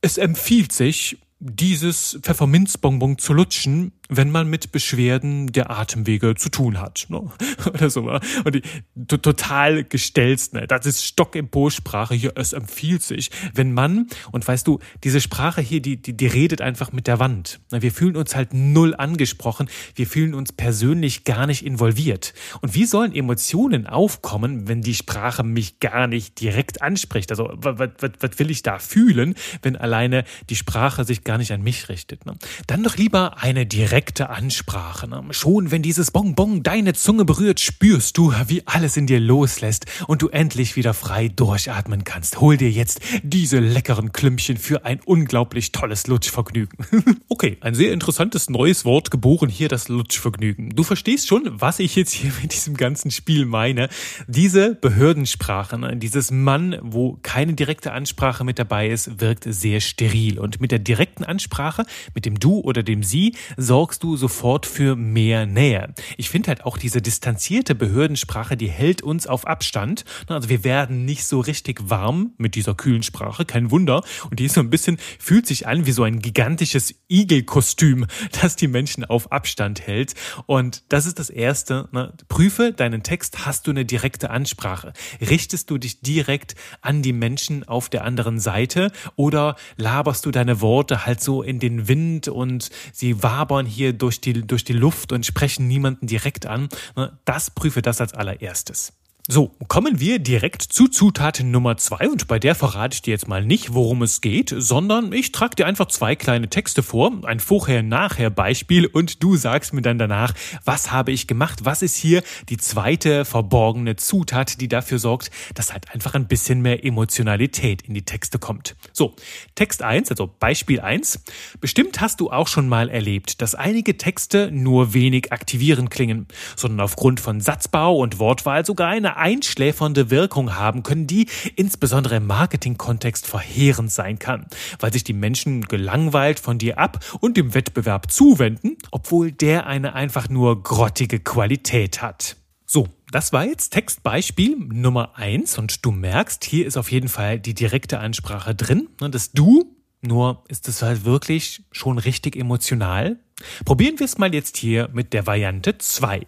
es 0.00 0.18
empfiehlt 0.18 0.72
sich, 0.72 1.18
dieses 1.38 2.18
Pfefferminzbonbon 2.22 3.18
zu 3.18 3.34
lutschen, 3.34 3.92
wenn 4.08 4.30
man 4.30 4.48
mit 4.48 4.72
Beschwerden 4.72 5.52
der 5.52 5.70
Atemwege 5.70 6.34
zu 6.34 6.48
tun 6.48 6.80
hat. 6.80 7.06
Ne? 7.08 7.22
Oder 7.66 7.90
so. 7.90 8.10
Und 8.44 8.54
die, 8.54 8.62
total 9.06 9.84
gestelzt. 9.84 10.54
Ne? 10.54 10.66
Das 10.66 10.86
ist 10.86 11.04
Stock 11.04 11.34
im 11.34 11.48
Po-Sprache 11.48 12.14
hier. 12.14 12.32
Es 12.36 12.52
empfiehlt 12.52 13.02
sich, 13.02 13.30
wenn 13.54 13.72
man, 13.72 14.06
und 14.32 14.46
weißt 14.46 14.66
du, 14.66 14.78
diese 15.04 15.20
Sprache 15.20 15.60
hier, 15.60 15.80
die, 15.80 16.00
die, 16.00 16.16
die 16.16 16.26
redet 16.26 16.60
einfach 16.60 16.92
mit 16.92 17.06
der 17.06 17.18
Wand. 17.18 17.60
Wir 17.70 17.92
fühlen 17.92 18.16
uns 18.16 18.34
halt 18.36 18.54
null 18.54 18.94
angesprochen. 18.94 19.68
Wir 19.94 20.06
fühlen 20.06 20.34
uns 20.34 20.52
persönlich 20.52 21.24
gar 21.24 21.46
nicht 21.46 21.64
involviert. 21.64 22.34
Und 22.60 22.74
wie 22.74 22.84
sollen 22.84 23.14
Emotionen 23.14 23.86
aufkommen, 23.86 24.68
wenn 24.68 24.82
die 24.82 24.94
Sprache 24.94 25.42
mich 25.42 25.80
gar 25.80 26.06
nicht 26.06 26.40
direkt 26.40 26.82
anspricht? 26.82 27.30
Also, 27.30 27.50
was 27.56 28.38
will 28.38 28.50
ich 28.50 28.62
da 28.62 28.78
fühlen, 28.78 29.34
wenn 29.62 29.76
alleine 29.76 30.24
die 30.50 30.56
Sprache 30.56 31.04
sich 31.04 31.24
gar 31.24 31.38
nicht 31.38 31.52
an 31.52 31.62
mich 31.62 31.88
richtet? 31.88 32.26
Ne? 32.26 32.36
Dann 32.66 32.82
doch 32.82 32.96
lieber 32.96 33.38
eine 33.42 33.66
direkte 33.66 33.95
direkte 33.96 34.28
Ansprache. 34.28 35.08
Ne? 35.08 35.24
Schon 35.30 35.70
wenn 35.70 35.80
dieses 35.80 36.10
Bonbon 36.10 36.62
deine 36.62 36.92
Zunge 36.92 37.24
berührt, 37.24 37.60
spürst 37.60 38.18
du, 38.18 38.30
wie 38.46 38.62
alles 38.66 38.98
in 38.98 39.06
dir 39.06 39.20
loslässt 39.20 39.86
und 40.06 40.20
du 40.20 40.28
endlich 40.28 40.76
wieder 40.76 40.92
frei 40.92 41.28
durchatmen 41.28 42.04
kannst. 42.04 42.38
Hol 42.38 42.58
dir 42.58 42.70
jetzt 42.70 43.00
diese 43.22 43.58
leckeren 43.58 44.12
Klümpchen 44.12 44.58
für 44.58 44.84
ein 44.84 45.00
unglaublich 45.06 45.72
tolles 45.72 46.08
Lutschvergnügen. 46.08 46.76
okay, 47.30 47.56
ein 47.62 47.74
sehr 47.74 47.94
interessantes 47.94 48.50
neues 48.50 48.84
Wort 48.84 49.10
geboren 49.10 49.48
hier, 49.48 49.70
das 49.70 49.88
Lutschvergnügen. 49.88 50.76
Du 50.76 50.82
verstehst 50.82 51.26
schon, 51.26 51.44
was 51.46 51.78
ich 51.78 51.96
jetzt 51.96 52.12
hier 52.12 52.32
mit 52.42 52.52
diesem 52.52 52.76
ganzen 52.76 53.10
Spiel 53.10 53.46
meine. 53.46 53.88
Diese 54.26 54.74
Behördensprache, 54.74 55.78
ne? 55.78 55.96
dieses 55.96 56.30
Mann, 56.30 56.76
wo 56.82 57.18
keine 57.22 57.54
direkte 57.54 57.92
Ansprache 57.92 58.44
mit 58.44 58.58
dabei 58.58 58.90
ist, 58.90 59.22
wirkt 59.22 59.44
sehr 59.48 59.80
steril. 59.80 60.38
Und 60.38 60.60
mit 60.60 60.70
der 60.70 60.80
direkten 60.80 61.24
Ansprache, 61.24 61.86
mit 62.14 62.26
dem 62.26 62.38
Du 62.38 62.60
oder 62.60 62.82
dem 62.82 63.02
Sie, 63.02 63.34
sorgt 63.56 63.85
sorgst 63.86 64.02
du 64.02 64.16
sofort 64.16 64.66
für 64.66 64.96
mehr 64.96 65.46
Nähe. 65.46 65.94
Ich 66.16 66.28
finde 66.28 66.48
halt 66.48 66.64
auch 66.64 66.76
diese 66.76 67.00
distanzierte 67.00 67.76
Behördensprache, 67.76 68.56
die 68.56 68.66
hält 68.68 69.00
uns 69.00 69.28
auf 69.28 69.46
Abstand. 69.46 70.04
Also 70.26 70.48
wir 70.48 70.64
werden 70.64 71.04
nicht 71.04 71.24
so 71.24 71.38
richtig 71.38 71.88
warm 71.88 72.32
mit 72.36 72.56
dieser 72.56 72.74
kühlen 72.74 73.04
Sprache, 73.04 73.44
kein 73.44 73.70
Wunder. 73.70 74.02
Und 74.28 74.40
die 74.40 74.46
ist 74.46 74.56
so 74.56 74.60
ein 74.60 74.70
bisschen, 74.70 74.98
fühlt 75.20 75.46
sich 75.46 75.68
an 75.68 75.86
wie 75.86 75.92
so 75.92 76.02
ein 76.02 76.18
gigantisches 76.18 76.96
Igelkostüm, 77.08 78.08
das 78.42 78.56
die 78.56 78.66
Menschen 78.66 79.04
auf 79.04 79.30
Abstand 79.30 79.86
hält. 79.86 80.14
Und 80.46 80.82
das 80.88 81.06
ist 81.06 81.20
das 81.20 81.30
Erste. 81.30 81.88
Ne? 81.92 82.12
Prüfe 82.26 82.72
deinen 82.72 83.04
Text, 83.04 83.46
hast 83.46 83.68
du 83.68 83.70
eine 83.70 83.84
direkte 83.84 84.30
Ansprache? 84.30 84.94
Richtest 85.20 85.70
du 85.70 85.78
dich 85.78 86.00
direkt 86.00 86.56
an 86.80 87.02
die 87.02 87.12
Menschen 87.12 87.62
auf 87.62 87.88
der 87.88 88.02
anderen 88.02 88.40
Seite 88.40 88.90
oder 89.14 89.54
laberst 89.76 90.26
du 90.26 90.32
deine 90.32 90.60
Worte 90.60 91.06
halt 91.06 91.20
so 91.20 91.40
in 91.40 91.60
den 91.60 91.86
Wind 91.86 92.26
und 92.26 92.70
sie 92.92 93.22
wabern 93.22 93.66
hier 93.76 93.92
durch 93.92 94.20
die, 94.20 94.32
durch 94.46 94.64
die 94.64 94.72
Luft 94.72 95.12
und 95.12 95.24
sprechen 95.24 95.68
niemanden 95.68 96.06
direkt 96.06 96.46
an. 96.46 96.68
Ne, 96.96 97.18
das 97.24 97.50
prüfe 97.50 97.82
das 97.82 98.00
als 98.00 98.14
allererstes. 98.14 98.92
So, 99.28 99.50
kommen 99.66 99.98
wir 99.98 100.20
direkt 100.20 100.62
zu 100.62 100.86
Zutat 100.86 101.40
Nummer 101.42 101.76
zwei 101.78 102.08
und 102.08 102.28
bei 102.28 102.38
der 102.38 102.54
verrate 102.54 102.94
ich 102.94 103.02
dir 103.02 103.10
jetzt 103.10 103.26
mal 103.26 103.44
nicht, 103.44 103.74
worum 103.74 104.02
es 104.02 104.20
geht, 104.20 104.54
sondern 104.56 105.12
ich 105.12 105.32
trage 105.32 105.56
dir 105.56 105.66
einfach 105.66 105.88
zwei 105.88 106.14
kleine 106.14 106.48
Texte 106.48 106.84
vor, 106.84 107.10
ein 107.24 107.40
Vorher-Nachher-Beispiel 107.40 108.86
und 108.86 109.24
du 109.24 109.34
sagst 109.34 109.72
mir 109.72 109.82
dann 109.82 109.98
danach, 109.98 110.32
was 110.64 110.92
habe 110.92 111.10
ich 111.10 111.26
gemacht, 111.26 111.64
was 111.64 111.82
ist 111.82 111.96
hier 111.96 112.22
die 112.50 112.56
zweite 112.56 113.24
verborgene 113.24 113.96
Zutat, 113.96 114.60
die 114.60 114.68
dafür 114.68 115.00
sorgt, 115.00 115.32
dass 115.56 115.72
halt 115.72 115.92
einfach 115.92 116.14
ein 116.14 116.28
bisschen 116.28 116.62
mehr 116.62 116.84
Emotionalität 116.84 117.82
in 117.82 117.94
die 117.94 118.04
Texte 118.04 118.38
kommt. 118.38 118.76
So, 118.92 119.16
Text 119.56 119.82
eins, 119.82 120.08
also 120.08 120.32
Beispiel 120.38 120.80
eins. 120.80 121.24
Bestimmt 121.60 122.00
hast 122.00 122.20
du 122.20 122.30
auch 122.30 122.46
schon 122.46 122.68
mal 122.68 122.88
erlebt, 122.88 123.42
dass 123.42 123.56
einige 123.56 123.96
Texte 123.96 124.52
nur 124.52 124.94
wenig 124.94 125.32
aktivierend 125.32 125.90
klingen, 125.90 126.28
sondern 126.54 126.78
aufgrund 126.78 127.18
von 127.18 127.40
Satzbau 127.40 127.96
und 127.96 128.20
Wortwahl 128.20 128.64
sogar 128.64 128.90
eine 128.90 129.15
einschläfernde 129.16 130.10
Wirkung 130.10 130.56
haben 130.56 130.82
können, 130.82 131.06
die 131.06 131.28
insbesondere 131.56 132.16
im 132.16 132.26
Marketing-Kontext 132.26 133.26
verheerend 133.26 133.90
sein 133.92 134.18
kann, 134.18 134.46
weil 134.80 134.92
sich 134.92 135.04
die 135.04 135.12
Menschen 135.12 135.62
gelangweilt 135.62 136.40
von 136.40 136.58
dir 136.58 136.78
ab 136.78 137.04
und 137.20 137.36
dem 137.36 137.54
Wettbewerb 137.54 138.10
zuwenden, 138.10 138.76
obwohl 138.90 139.32
der 139.32 139.66
eine 139.66 139.94
einfach 139.94 140.28
nur 140.28 140.62
grottige 140.62 141.20
Qualität 141.20 142.02
hat. 142.02 142.36
So, 142.66 142.88
das 143.12 143.32
war 143.32 143.44
jetzt 143.44 143.70
Textbeispiel 143.70 144.56
Nummer 144.58 145.16
eins 145.16 145.56
und 145.56 145.84
du 145.84 145.92
merkst, 145.92 146.44
hier 146.44 146.66
ist 146.66 146.76
auf 146.76 146.90
jeden 146.90 147.08
Fall 147.08 147.38
die 147.38 147.54
direkte 147.54 148.00
Ansprache 148.00 148.56
drin. 148.56 148.88
Das 148.98 149.30
Du, 149.30 149.76
nur 150.00 150.44
ist 150.48 150.66
es 150.68 150.82
halt 150.82 151.04
wirklich 151.04 151.62
schon 151.70 151.98
richtig 151.98 152.36
emotional. 152.36 153.18
Probieren 153.64 153.98
wir 153.98 154.06
es 154.06 154.18
mal 154.18 154.34
jetzt 154.34 154.56
hier 154.56 154.88
mit 154.92 155.12
der 155.12 155.26
Variante 155.26 155.78
zwei. 155.78 156.26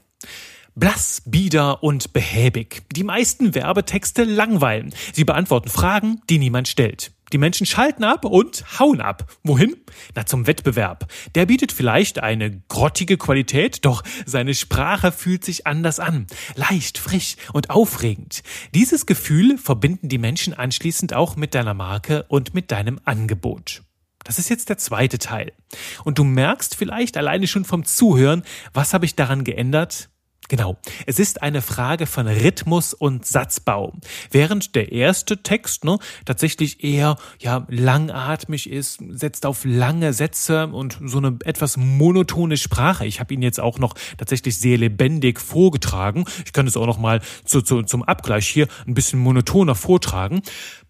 Blass, 0.79 1.23
bieder 1.27 1.83
und 1.83 2.13
behäbig. 2.13 2.83
Die 2.95 3.03
meisten 3.03 3.57
Werbetexte 3.57 4.23
langweilen. 4.23 4.95
Sie 5.13 5.25
beantworten 5.25 5.71
Fragen, 5.71 6.21
die 6.31 6.39
niemand 6.39 6.69
stellt. 6.69 7.11
Die 7.33 7.39
Menschen 7.39 7.67
schalten 7.67 8.05
ab 8.05 8.25
und 8.25 8.65
hauen 8.79 9.01
ab. 9.01 9.29
Wohin? 9.43 9.77
Na, 10.15 10.25
zum 10.25 10.47
Wettbewerb. 10.47 11.11
Der 11.35 11.47
bietet 11.47 11.73
vielleicht 11.73 12.21
eine 12.21 12.63
grottige 12.69 13.17
Qualität, 13.17 13.85
doch 13.85 14.05
seine 14.25 14.55
Sprache 14.55 15.11
fühlt 15.11 15.45
sich 15.45 15.67
anders 15.67 15.99
an. 15.99 16.29
Leicht, 16.55 16.99
frisch 16.99 17.35
und 17.53 17.71
aufregend. 17.71 18.45
Dieses 18.73 19.05
Gefühl 19.05 19.59
verbinden 19.59 20.09
die 20.09 20.19
Menschen 20.19 20.55
anschließend 20.55 21.13
auch 21.13 21.35
mit 21.35 21.57
deiner 21.57 21.75
Marke 21.75 22.25
und 22.29 22.55
mit 22.55 22.71
deinem 22.71 23.01
Angebot. 23.05 23.83
Das 24.23 24.39
ist 24.39 24.49
jetzt 24.49 24.69
der 24.69 24.79
zweite 24.79 25.19
Teil. 25.19 25.53
Und 26.05 26.19
du 26.19 26.25
merkst 26.25 26.77
vielleicht 26.77 27.17
alleine 27.17 27.49
schon 27.49 27.65
vom 27.65 27.85
Zuhören, 27.85 28.45
was 28.73 28.95
habe 28.95 29.07
ich 29.07 29.17
daran 29.17 29.43
geändert? 29.43 30.09
Genau. 30.49 30.79
Es 31.07 31.19
ist 31.19 31.43
eine 31.43 31.61
Frage 31.61 32.07
von 32.07 32.27
Rhythmus 32.27 32.95
und 32.95 33.27
Satzbau. 33.27 33.93
Während 34.31 34.75
der 34.75 34.93
erste 34.93 35.43
Text 35.43 35.85
ne, 35.85 35.99
tatsächlich 36.25 36.83
eher 36.83 37.17
ja, 37.39 37.67
langatmig 37.69 38.71
ist, 38.71 39.01
setzt 39.11 39.45
auf 39.45 39.65
lange 39.65 40.15
Sätze 40.15 40.69
und 40.69 40.99
so 41.05 41.19
eine 41.19 41.37
etwas 41.45 41.77
monotone 41.77 42.57
Sprache. 42.57 43.05
Ich 43.05 43.21
habe 43.21 43.35
ihn 43.35 43.43
jetzt 43.43 43.61
auch 43.61 43.79
noch 43.79 43.95
tatsächlich 44.17 44.59
sehr 44.59 44.79
lebendig 44.79 45.39
vorgetragen. 45.39 46.25
Ich 46.47 46.55
kann 46.55 46.67
es 46.67 46.79
auch 46.79 46.87
noch 46.87 46.99
mal 46.99 47.21
zu, 47.45 47.61
zu, 47.61 47.83
zum 47.83 48.03
Abgleich 48.03 48.49
hier 48.49 48.69
ein 48.87 48.95
bisschen 48.95 49.19
monotoner 49.19 49.75
vortragen. 49.75 50.41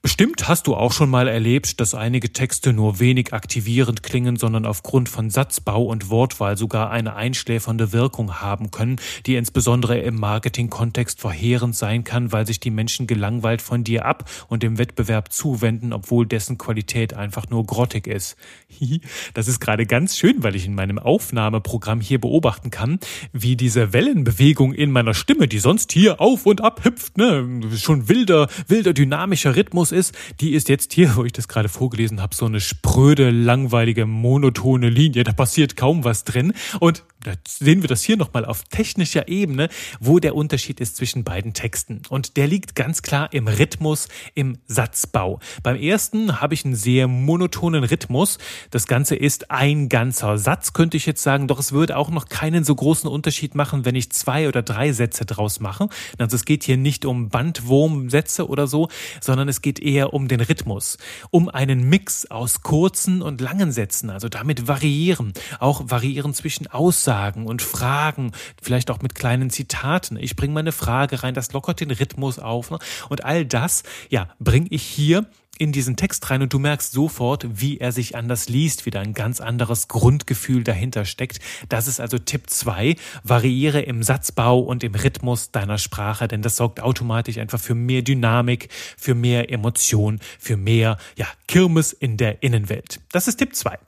Bestimmt 0.00 0.46
hast 0.46 0.68
du 0.68 0.76
auch 0.76 0.92
schon 0.92 1.10
mal 1.10 1.26
erlebt, 1.26 1.80
dass 1.80 1.92
einige 1.92 2.32
Texte 2.32 2.72
nur 2.72 3.00
wenig 3.00 3.32
aktivierend 3.32 4.04
klingen, 4.04 4.36
sondern 4.36 4.64
aufgrund 4.64 5.08
von 5.08 5.28
Satzbau 5.28 5.82
und 5.82 6.08
Wortwahl 6.08 6.56
sogar 6.56 6.90
eine 6.90 7.16
einschläfernde 7.16 7.92
Wirkung 7.92 8.40
haben 8.40 8.70
können, 8.70 9.00
die 9.26 9.34
insbesondere 9.34 9.98
im 9.98 10.14
Marketing-Kontext 10.14 11.20
verheerend 11.20 11.74
sein 11.74 12.04
kann, 12.04 12.30
weil 12.30 12.46
sich 12.46 12.60
die 12.60 12.70
Menschen 12.70 13.08
gelangweilt 13.08 13.60
von 13.60 13.82
dir 13.82 14.06
ab 14.06 14.30
und 14.46 14.62
dem 14.62 14.78
Wettbewerb 14.78 15.32
zuwenden, 15.32 15.92
obwohl 15.92 16.26
dessen 16.26 16.58
Qualität 16.58 17.14
einfach 17.14 17.50
nur 17.50 17.66
grottig 17.66 18.06
ist. 18.06 18.36
Das 19.34 19.46
ist 19.46 19.60
gerade 19.60 19.86
ganz 19.86 20.16
schön, 20.16 20.42
weil 20.42 20.56
ich 20.56 20.66
in 20.66 20.74
meinem 20.74 20.98
Aufnahmeprogramm 20.98 22.00
hier 22.00 22.20
beobachten 22.20 22.70
kann, 22.70 22.98
wie 23.32 23.56
diese 23.56 23.92
Wellenbewegung 23.92 24.72
in 24.72 24.90
meiner 24.90 25.14
Stimme, 25.14 25.48
die 25.48 25.58
sonst 25.58 25.92
hier 25.92 26.20
auf 26.20 26.46
und 26.46 26.60
ab 26.60 26.84
hüpft, 26.84 27.18
ne, 27.18 27.60
schon 27.76 28.08
wilder, 28.08 28.48
wilder 28.66 28.92
dynamischer 28.92 29.54
Rhythmus 29.56 29.87
Rhythmus 29.88 29.92
ist, 29.92 30.14
die 30.40 30.54
ist 30.54 30.68
jetzt 30.68 30.92
hier, 30.92 31.16
wo 31.16 31.24
ich 31.24 31.32
das 31.32 31.48
gerade 31.48 31.68
vorgelesen 31.68 32.20
habe, 32.20 32.34
so 32.34 32.46
eine 32.46 32.60
spröde, 32.60 33.30
langweilige, 33.30 34.06
monotone 34.06 34.88
Linie. 34.88 35.24
Da 35.24 35.32
passiert 35.32 35.76
kaum 35.76 36.04
was 36.04 36.24
drin. 36.24 36.52
Und 36.80 37.04
da 37.24 37.32
sehen 37.46 37.82
wir 37.82 37.88
das 37.88 38.02
hier 38.02 38.16
nochmal 38.16 38.44
auf 38.44 38.62
technischer 38.64 39.28
Ebene, 39.28 39.68
wo 39.98 40.18
der 40.18 40.36
Unterschied 40.36 40.80
ist 40.80 40.96
zwischen 40.96 41.24
beiden 41.24 41.52
Texten. 41.52 42.02
Und 42.08 42.36
der 42.36 42.46
liegt 42.46 42.74
ganz 42.76 43.02
klar 43.02 43.32
im 43.32 43.48
Rhythmus, 43.48 44.08
im 44.34 44.58
Satzbau. 44.66 45.40
Beim 45.62 45.76
ersten 45.76 46.40
habe 46.40 46.54
ich 46.54 46.64
einen 46.64 46.76
sehr 46.76 47.08
monotonen 47.08 47.84
Rhythmus. 47.84 48.38
Das 48.70 48.86
Ganze 48.86 49.16
ist 49.16 49.50
ein 49.50 49.88
ganzer 49.88 50.38
Satz, 50.38 50.72
könnte 50.72 50.96
ich 50.96 51.06
jetzt 51.06 51.22
sagen. 51.22 51.48
Doch 51.48 51.58
es 51.58 51.72
würde 51.72 51.96
auch 51.96 52.10
noch 52.10 52.28
keinen 52.28 52.62
so 52.62 52.74
großen 52.74 53.10
Unterschied 53.10 53.54
machen, 53.54 53.84
wenn 53.84 53.96
ich 53.96 54.12
zwei 54.12 54.46
oder 54.46 54.62
drei 54.62 54.92
Sätze 54.92 55.26
draus 55.26 55.58
mache. 55.58 55.88
Also 56.18 56.36
es 56.36 56.44
geht 56.44 56.62
hier 56.62 56.76
nicht 56.76 57.04
um 57.04 57.28
Bandwurmsätze 57.30 58.48
oder 58.48 58.66
so, 58.66 58.88
sondern 59.20 59.48
es 59.48 59.60
geht 59.60 59.77
eher 59.80 60.12
um 60.12 60.28
den 60.28 60.40
Rhythmus. 60.40 60.98
Um 61.30 61.48
einen 61.48 61.88
Mix 61.88 62.30
aus 62.30 62.62
kurzen 62.62 63.22
und 63.22 63.40
langen 63.40 63.72
Sätzen. 63.72 64.10
Also 64.10 64.28
damit 64.28 64.68
variieren. 64.68 65.32
Auch 65.58 65.82
variieren 65.86 66.34
zwischen 66.34 66.66
Aussagen 66.66 66.98
Aussagen 67.08 67.46
und 67.46 67.62
Fragen, 67.62 68.32
vielleicht 68.62 68.90
auch 68.90 69.02
mit 69.02 69.14
kleinen 69.14 69.50
Zitaten. 69.50 70.16
Ich 70.16 70.36
bringe 70.36 70.54
meine 70.54 70.72
Frage 70.72 71.22
rein, 71.22 71.34
das 71.34 71.52
lockert 71.52 71.80
den 71.80 71.90
Rhythmus 71.90 72.38
auf. 72.38 72.70
Ne? 72.70 72.78
Und 73.08 73.24
all 73.24 73.44
das, 73.44 73.82
ja, 74.08 74.28
bringe 74.38 74.68
ich 74.70 74.82
hier 74.82 75.26
in 75.58 75.72
diesen 75.72 75.96
Text 75.96 76.30
rein 76.30 76.42
und 76.42 76.52
du 76.52 76.58
merkst 76.58 76.92
sofort, 76.92 77.46
wie 77.60 77.78
er 77.78 77.92
sich 77.92 78.16
anders 78.16 78.48
liest, 78.48 78.86
wie 78.86 78.90
da 78.90 79.00
ein 79.00 79.14
ganz 79.14 79.40
anderes 79.40 79.88
Grundgefühl 79.88 80.64
dahinter 80.64 81.04
steckt. 81.04 81.40
Das 81.68 81.88
ist 81.88 82.00
also 82.00 82.18
Tipp 82.18 82.48
zwei: 82.48 82.96
Variiere 83.24 83.80
im 83.80 84.02
Satzbau 84.02 84.60
und 84.60 84.84
im 84.84 84.94
Rhythmus 84.94 85.50
deiner 85.50 85.78
Sprache, 85.78 86.28
denn 86.28 86.42
das 86.42 86.56
sorgt 86.56 86.80
automatisch 86.80 87.38
einfach 87.38 87.60
für 87.60 87.74
mehr 87.74 88.02
Dynamik, 88.02 88.68
für 88.96 89.14
mehr 89.14 89.50
Emotion, 89.50 90.20
für 90.38 90.56
mehr, 90.56 90.96
ja, 91.16 91.26
Kirmes 91.46 91.92
in 91.92 92.16
der 92.16 92.42
Innenwelt. 92.42 93.00
Das 93.12 93.28
ist 93.28 93.36
Tipp 93.36 93.54
zwei. 93.54 93.78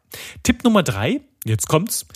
Tipp 0.42 0.64
Nummer 0.64 0.82
drei: 0.82 1.20
jetzt 1.44 1.68
kommt's 1.68 2.06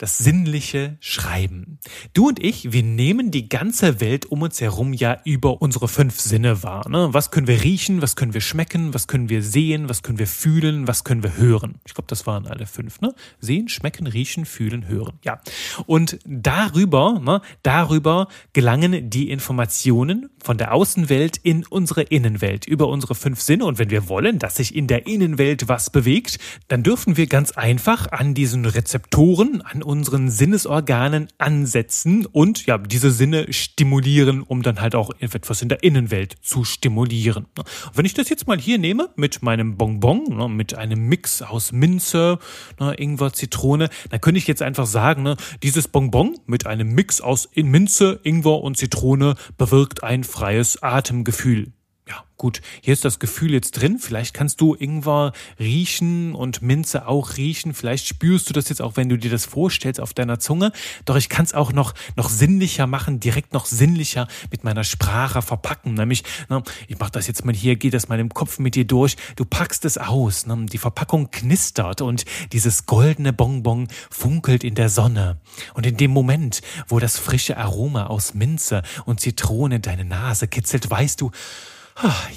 das 0.00 0.16
sinnliche 0.16 0.96
Schreiben. 1.00 1.78
Du 2.14 2.28
und 2.28 2.42
ich, 2.42 2.72
wir 2.72 2.82
nehmen 2.82 3.30
die 3.30 3.50
ganze 3.50 4.00
Welt 4.00 4.24
um 4.24 4.40
uns 4.40 4.58
herum 4.58 4.94
ja 4.94 5.18
über 5.26 5.60
unsere 5.60 5.88
fünf 5.88 6.18
Sinne 6.18 6.62
wahr. 6.62 6.88
Ne? 6.88 7.10
Was 7.12 7.30
können 7.30 7.46
wir 7.46 7.62
riechen, 7.62 8.00
was 8.00 8.16
können 8.16 8.32
wir 8.32 8.40
schmecken, 8.40 8.94
was 8.94 9.08
können 9.08 9.28
wir 9.28 9.42
sehen, 9.42 9.90
was 9.90 10.02
können 10.02 10.18
wir 10.18 10.26
fühlen, 10.26 10.88
was 10.88 11.04
können 11.04 11.22
wir 11.22 11.36
hören. 11.36 11.80
Ich 11.84 11.92
glaube, 11.92 12.06
das 12.08 12.26
waren 12.26 12.46
alle 12.46 12.64
fünf. 12.64 13.02
Ne? 13.02 13.14
Sehen, 13.40 13.68
schmecken, 13.68 14.06
riechen, 14.06 14.46
fühlen, 14.46 14.88
hören. 14.88 15.18
Ja. 15.22 15.42
Und 15.84 16.18
darüber, 16.24 17.20
ne, 17.20 17.42
darüber 17.62 18.28
gelangen 18.54 19.10
die 19.10 19.28
Informationen 19.28 20.30
von 20.42 20.56
der 20.56 20.72
Außenwelt 20.72 21.36
in 21.36 21.66
unsere 21.66 22.04
Innenwelt, 22.04 22.66
über 22.66 22.88
unsere 22.88 23.14
fünf 23.14 23.42
Sinne. 23.42 23.66
Und 23.66 23.78
wenn 23.78 23.90
wir 23.90 24.08
wollen, 24.08 24.38
dass 24.38 24.56
sich 24.56 24.74
in 24.74 24.86
der 24.86 25.06
Innenwelt 25.06 25.68
was 25.68 25.90
bewegt, 25.90 26.38
dann 26.68 26.82
dürfen 26.82 27.18
wir 27.18 27.26
ganz 27.26 27.52
einfach 27.52 28.10
an 28.12 28.32
diesen 28.32 28.64
Rezeptoren, 28.64 29.60
an 29.60 29.82
unseren 29.90 30.30
Sinnesorganen 30.30 31.26
ansetzen 31.38 32.24
und 32.24 32.64
ja, 32.64 32.78
diese 32.78 33.10
Sinne 33.10 33.52
stimulieren, 33.52 34.42
um 34.42 34.62
dann 34.62 34.80
halt 34.80 34.94
auch 34.94 35.10
etwas 35.18 35.62
in 35.62 35.68
der 35.68 35.82
Innenwelt 35.82 36.36
zu 36.42 36.62
stimulieren. 36.62 37.46
Wenn 37.92 38.04
ich 38.04 38.14
das 38.14 38.28
jetzt 38.28 38.46
mal 38.46 38.56
hier 38.56 38.78
nehme 38.78 39.10
mit 39.16 39.42
meinem 39.42 39.76
Bonbon, 39.76 40.36
ne, 40.36 40.48
mit 40.48 40.74
einem 40.74 41.08
Mix 41.08 41.42
aus 41.42 41.72
Minze, 41.72 42.38
ne, 42.78 42.94
Ingwer, 42.94 43.32
Zitrone, 43.32 43.88
dann 44.10 44.20
könnte 44.20 44.38
ich 44.38 44.46
jetzt 44.46 44.62
einfach 44.62 44.86
sagen, 44.86 45.24
ne, 45.24 45.36
dieses 45.64 45.88
Bonbon 45.88 46.38
mit 46.46 46.66
einem 46.66 46.94
Mix 46.94 47.20
aus 47.20 47.48
Minze, 47.56 48.20
Ingwer 48.22 48.60
und 48.62 48.76
Zitrone 48.76 49.34
bewirkt 49.58 50.04
ein 50.04 50.22
freies 50.22 50.80
Atemgefühl. 50.84 51.72
Ja, 52.10 52.24
gut, 52.36 52.60
hier 52.80 52.92
ist 52.92 53.04
das 53.04 53.20
Gefühl 53.20 53.52
jetzt 53.52 53.70
drin. 53.70 54.00
Vielleicht 54.00 54.34
kannst 54.34 54.60
du 54.60 54.74
Ingwer 54.74 55.32
riechen 55.60 56.34
und 56.34 56.60
Minze 56.60 57.06
auch 57.06 57.36
riechen. 57.36 57.72
Vielleicht 57.72 58.08
spürst 58.08 58.48
du 58.48 58.52
das 58.52 58.68
jetzt 58.68 58.82
auch, 58.82 58.96
wenn 58.96 59.08
du 59.08 59.16
dir 59.16 59.30
das 59.30 59.44
vorstellst 59.44 60.00
auf 60.00 60.12
deiner 60.12 60.40
Zunge. 60.40 60.72
Doch 61.04 61.14
ich 61.14 61.28
kann 61.28 61.44
es 61.44 61.54
auch 61.54 61.72
noch, 61.72 61.94
noch 62.16 62.28
sinnlicher 62.28 62.88
machen, 62.88 63.20
direkt 63.20 63.52
noch 63.52 63.64
sinnlicher 63.64 64.26
mit 64.50 64.64
meiner 64.64 64.82
Sprache 64.82 65.40
verpacken. 65.40 65.94
Nämlich, 65.94 66.24
na, 66.48 66.64
ich 66.88 66.98
mache 66.98 67.12
das 67.12 67.28
jetzt 67.28 67.44
mal 67.44 67.54
hier, 67.54 67.76
gehe 67.76 67.92
das 67.92 68.08
mal 68.08 68.18
im 68.18 68.34
Kopf 68.34 68.58
mit 68.58 68.74
dir 68.74 68.84
durch. 68.84 69.16
Du 69.36 69.44
packst 69.44 69.84
es 69.84 69.96
aus. 69.96 70.46
Na, 70.46 70.56
die 70.56 70.78
Verpackung 70.78 71.30
knistert 71.30 72.00
und 72.00 72.24
dieses 72.50 72.86
goldene 72.86 73.32
Bonbon 73.32 73.86
funkelt 74.10 74.64
in 74.64 74.74
der 74.74 74.88
Sonne. 74.88 75.38
Und 75.74 75.86
in 75.86 75.96
dem 75.96 76.10
Moment, 76.10 76.60
wo 76.88 76.98
das 76.98 77.18
frische 77.18 77.56
Aroma 77.56 78.06
aus 78.06 78.34
Minze 78.34 78.82
und 79.04 79.20
Zitrone 79.20 79.78
deine 79.78 80.04
Nase 80.04 80.48
kitzelt, 80.48 80.90
weißt 80.90 81.20
du, 81.20 81.30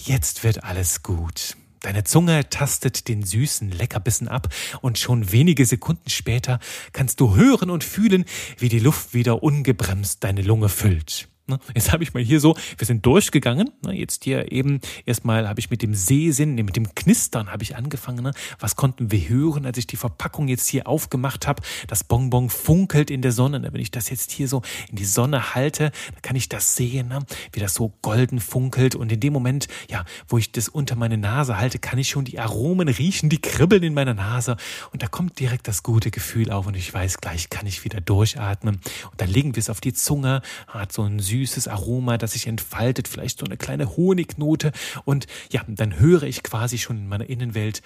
Jetzt 0.04 0.44
wird 0.44 0.64
alles 0.64 1.04
gut. 1.04 1.56
Deine 1.80 2.04
Zunge 2.04 2.50
tastet 2.50 3.08
den 3.08 3.24
süßen 3.24 3.72
Leckerbissen 3.72 4.28
ab 4.28 4.48
und 4.82 4.98
schon 4.98 5.32
wenige 5.32 5.66
Sekunden 5.66 6.10
später 6.10 6.60
kannst 6.92 7.20
du 7.20 7.36
hören 7.36 7.70
und 7.70 7.84
fühlen, 7.84 8.26
wie 8.58 8.70
die 8.70 8.80
Luft 8.80 9.14
wieder 9.14 9.44
ungebremst 9.44 10.24
deine 10.24 10.42
Lunge 10.42 10.70
füllt. 10.70 11.28
Ne? 11.46 11.60
Jetzt 11.76 11.92
habe 11.92 12.04
ich 12.04 12.14
mal 12.14 12.24
hier 12.24 12.40
so, 12.40 12.56
wir 12.78 12.88
sind 12.88 13.06
durchgegangen. 13.06 13.70
Ne? 13.84 13.92
Jetzt 13.94 14.24
hier 14.24 14.54
eben 14.54 14.80
erstmal 15.06 15.50
habe 15.50 15.60
ich 15.60 15.70
mit 15.70 15.82
dem 15.82 15.94
Sehsinn, 15.94 16.56
mit 16.56 16.78
dem 16.78 16.96
Knistern 16.96 17.52
habe 17.52 17.64
ich 17.64 17.76
angefangen. 17.76 18.24
Ne? 18.24 18.32
Was 18.60 18.78
konnten 18.78 19.12
wir 19.12 19.28
hören, 19.28 19.66
als 19.66 19.78
ich 19.78 19.86
die 19.86 19.98
Verpackung 19.98 20.48
jetzt 20.48 20.70
hier 20.70 20.88
aufgemacht 20.88 21.46
habe? 21.46 21.62
Das 21.88 22.06
Bonbon 22.06 22.50
funkelt 22.50 23.12
in 23.12 23.22
der 23.22 23.34
Sonne. 23.34 23.62
Wenn 23.62 23.82
ich 23.82 23.92
das 23.92 24.10
jetzt 24.10 24.32
hier 24.32 24.48
so 24.48 24.62
in 24.90 24.96
die 24.96 25.04
Sonne 25.04 25.54
halte, 25.54 25.92
dann 26.14 26.22
kann 26.22 26.38
ich 26.38 26.48
das 26.48 26.78
sehen, 26.78 27.14
wie 27.52 27.60
das 27.60 27.74
so 27.74 27.92
golden 28.02 28.40
funkelt. 28.40 28.96
Und 28.96 29.12
in 29.12 29.20
dem 29.20 29.34
Moment, 29.34 29.68
ja, 29.90 30.06
wo 30.30 30.38
ich 30.38 30.54
das 30.54 30.70
unter 30.70 30.96
meine 30.96 31.18
Nase 31.18 31.58
halte, 31.58 31.78
kann 31.78 32.00
ich 32.00 32.08
schon 32.08 32.24
die 32.24 32.40
Aromen 32.40 32.88
riechen, 32.88 33.28
die 33.28 33.42
kribbeln 33.42 33.84
in 33.84 33.94
meiner 33.94 34.14
Nase. 34.14 34.56
Und 34.94 35.04
da 35.04 35.08
kommt 35.08 35.42
direkt 35.42 35.68
das 35.68 35.84
gute 35.84 36.10
Gefühl 36.10 36.52
auf 36.52 36.68
und 36.68 36.78
ich 36.78 36.94
weiß, 36.94 37.18
gleich 37.18 37.50
kann 37.50 37.68
ich 37.68 37.84
wieder 37.84 38.00
durchatmen. 38.00 38.76
Und 39.12 39.20
dann 39.20 39.28
legen 39.28 39.58
wir 39.58 39.60
es 39.60 39.70
auf 39.70 39.82
die 39.82 39.92
Zunge, 39.92 40.42
hat 40.68 40.94
so 40.94 41.04
ein 41.04 41.20
süßes 41.20 41.33
Aroma, 41.68 42.18
das 42.18 42.34
sich 42.34 42.48
entfaltet, 42.48 43.08
vielleicht 43.08 43.40
so 43.40 43.46
eine 43.46 43.58
kleine 43.58 43.96
Honignote. 43.98 44.72
Und 45.06 45.28
ja, 45.52 45.62
dann 45.68 46.00
höre 46.00 46.24
ich 46.24 46.44
quasi 46.44 46.78
schon 46.78 46.98
in 46.98 47.08
meiner 47.08 47.30
Innenwelt, 47.30 47.82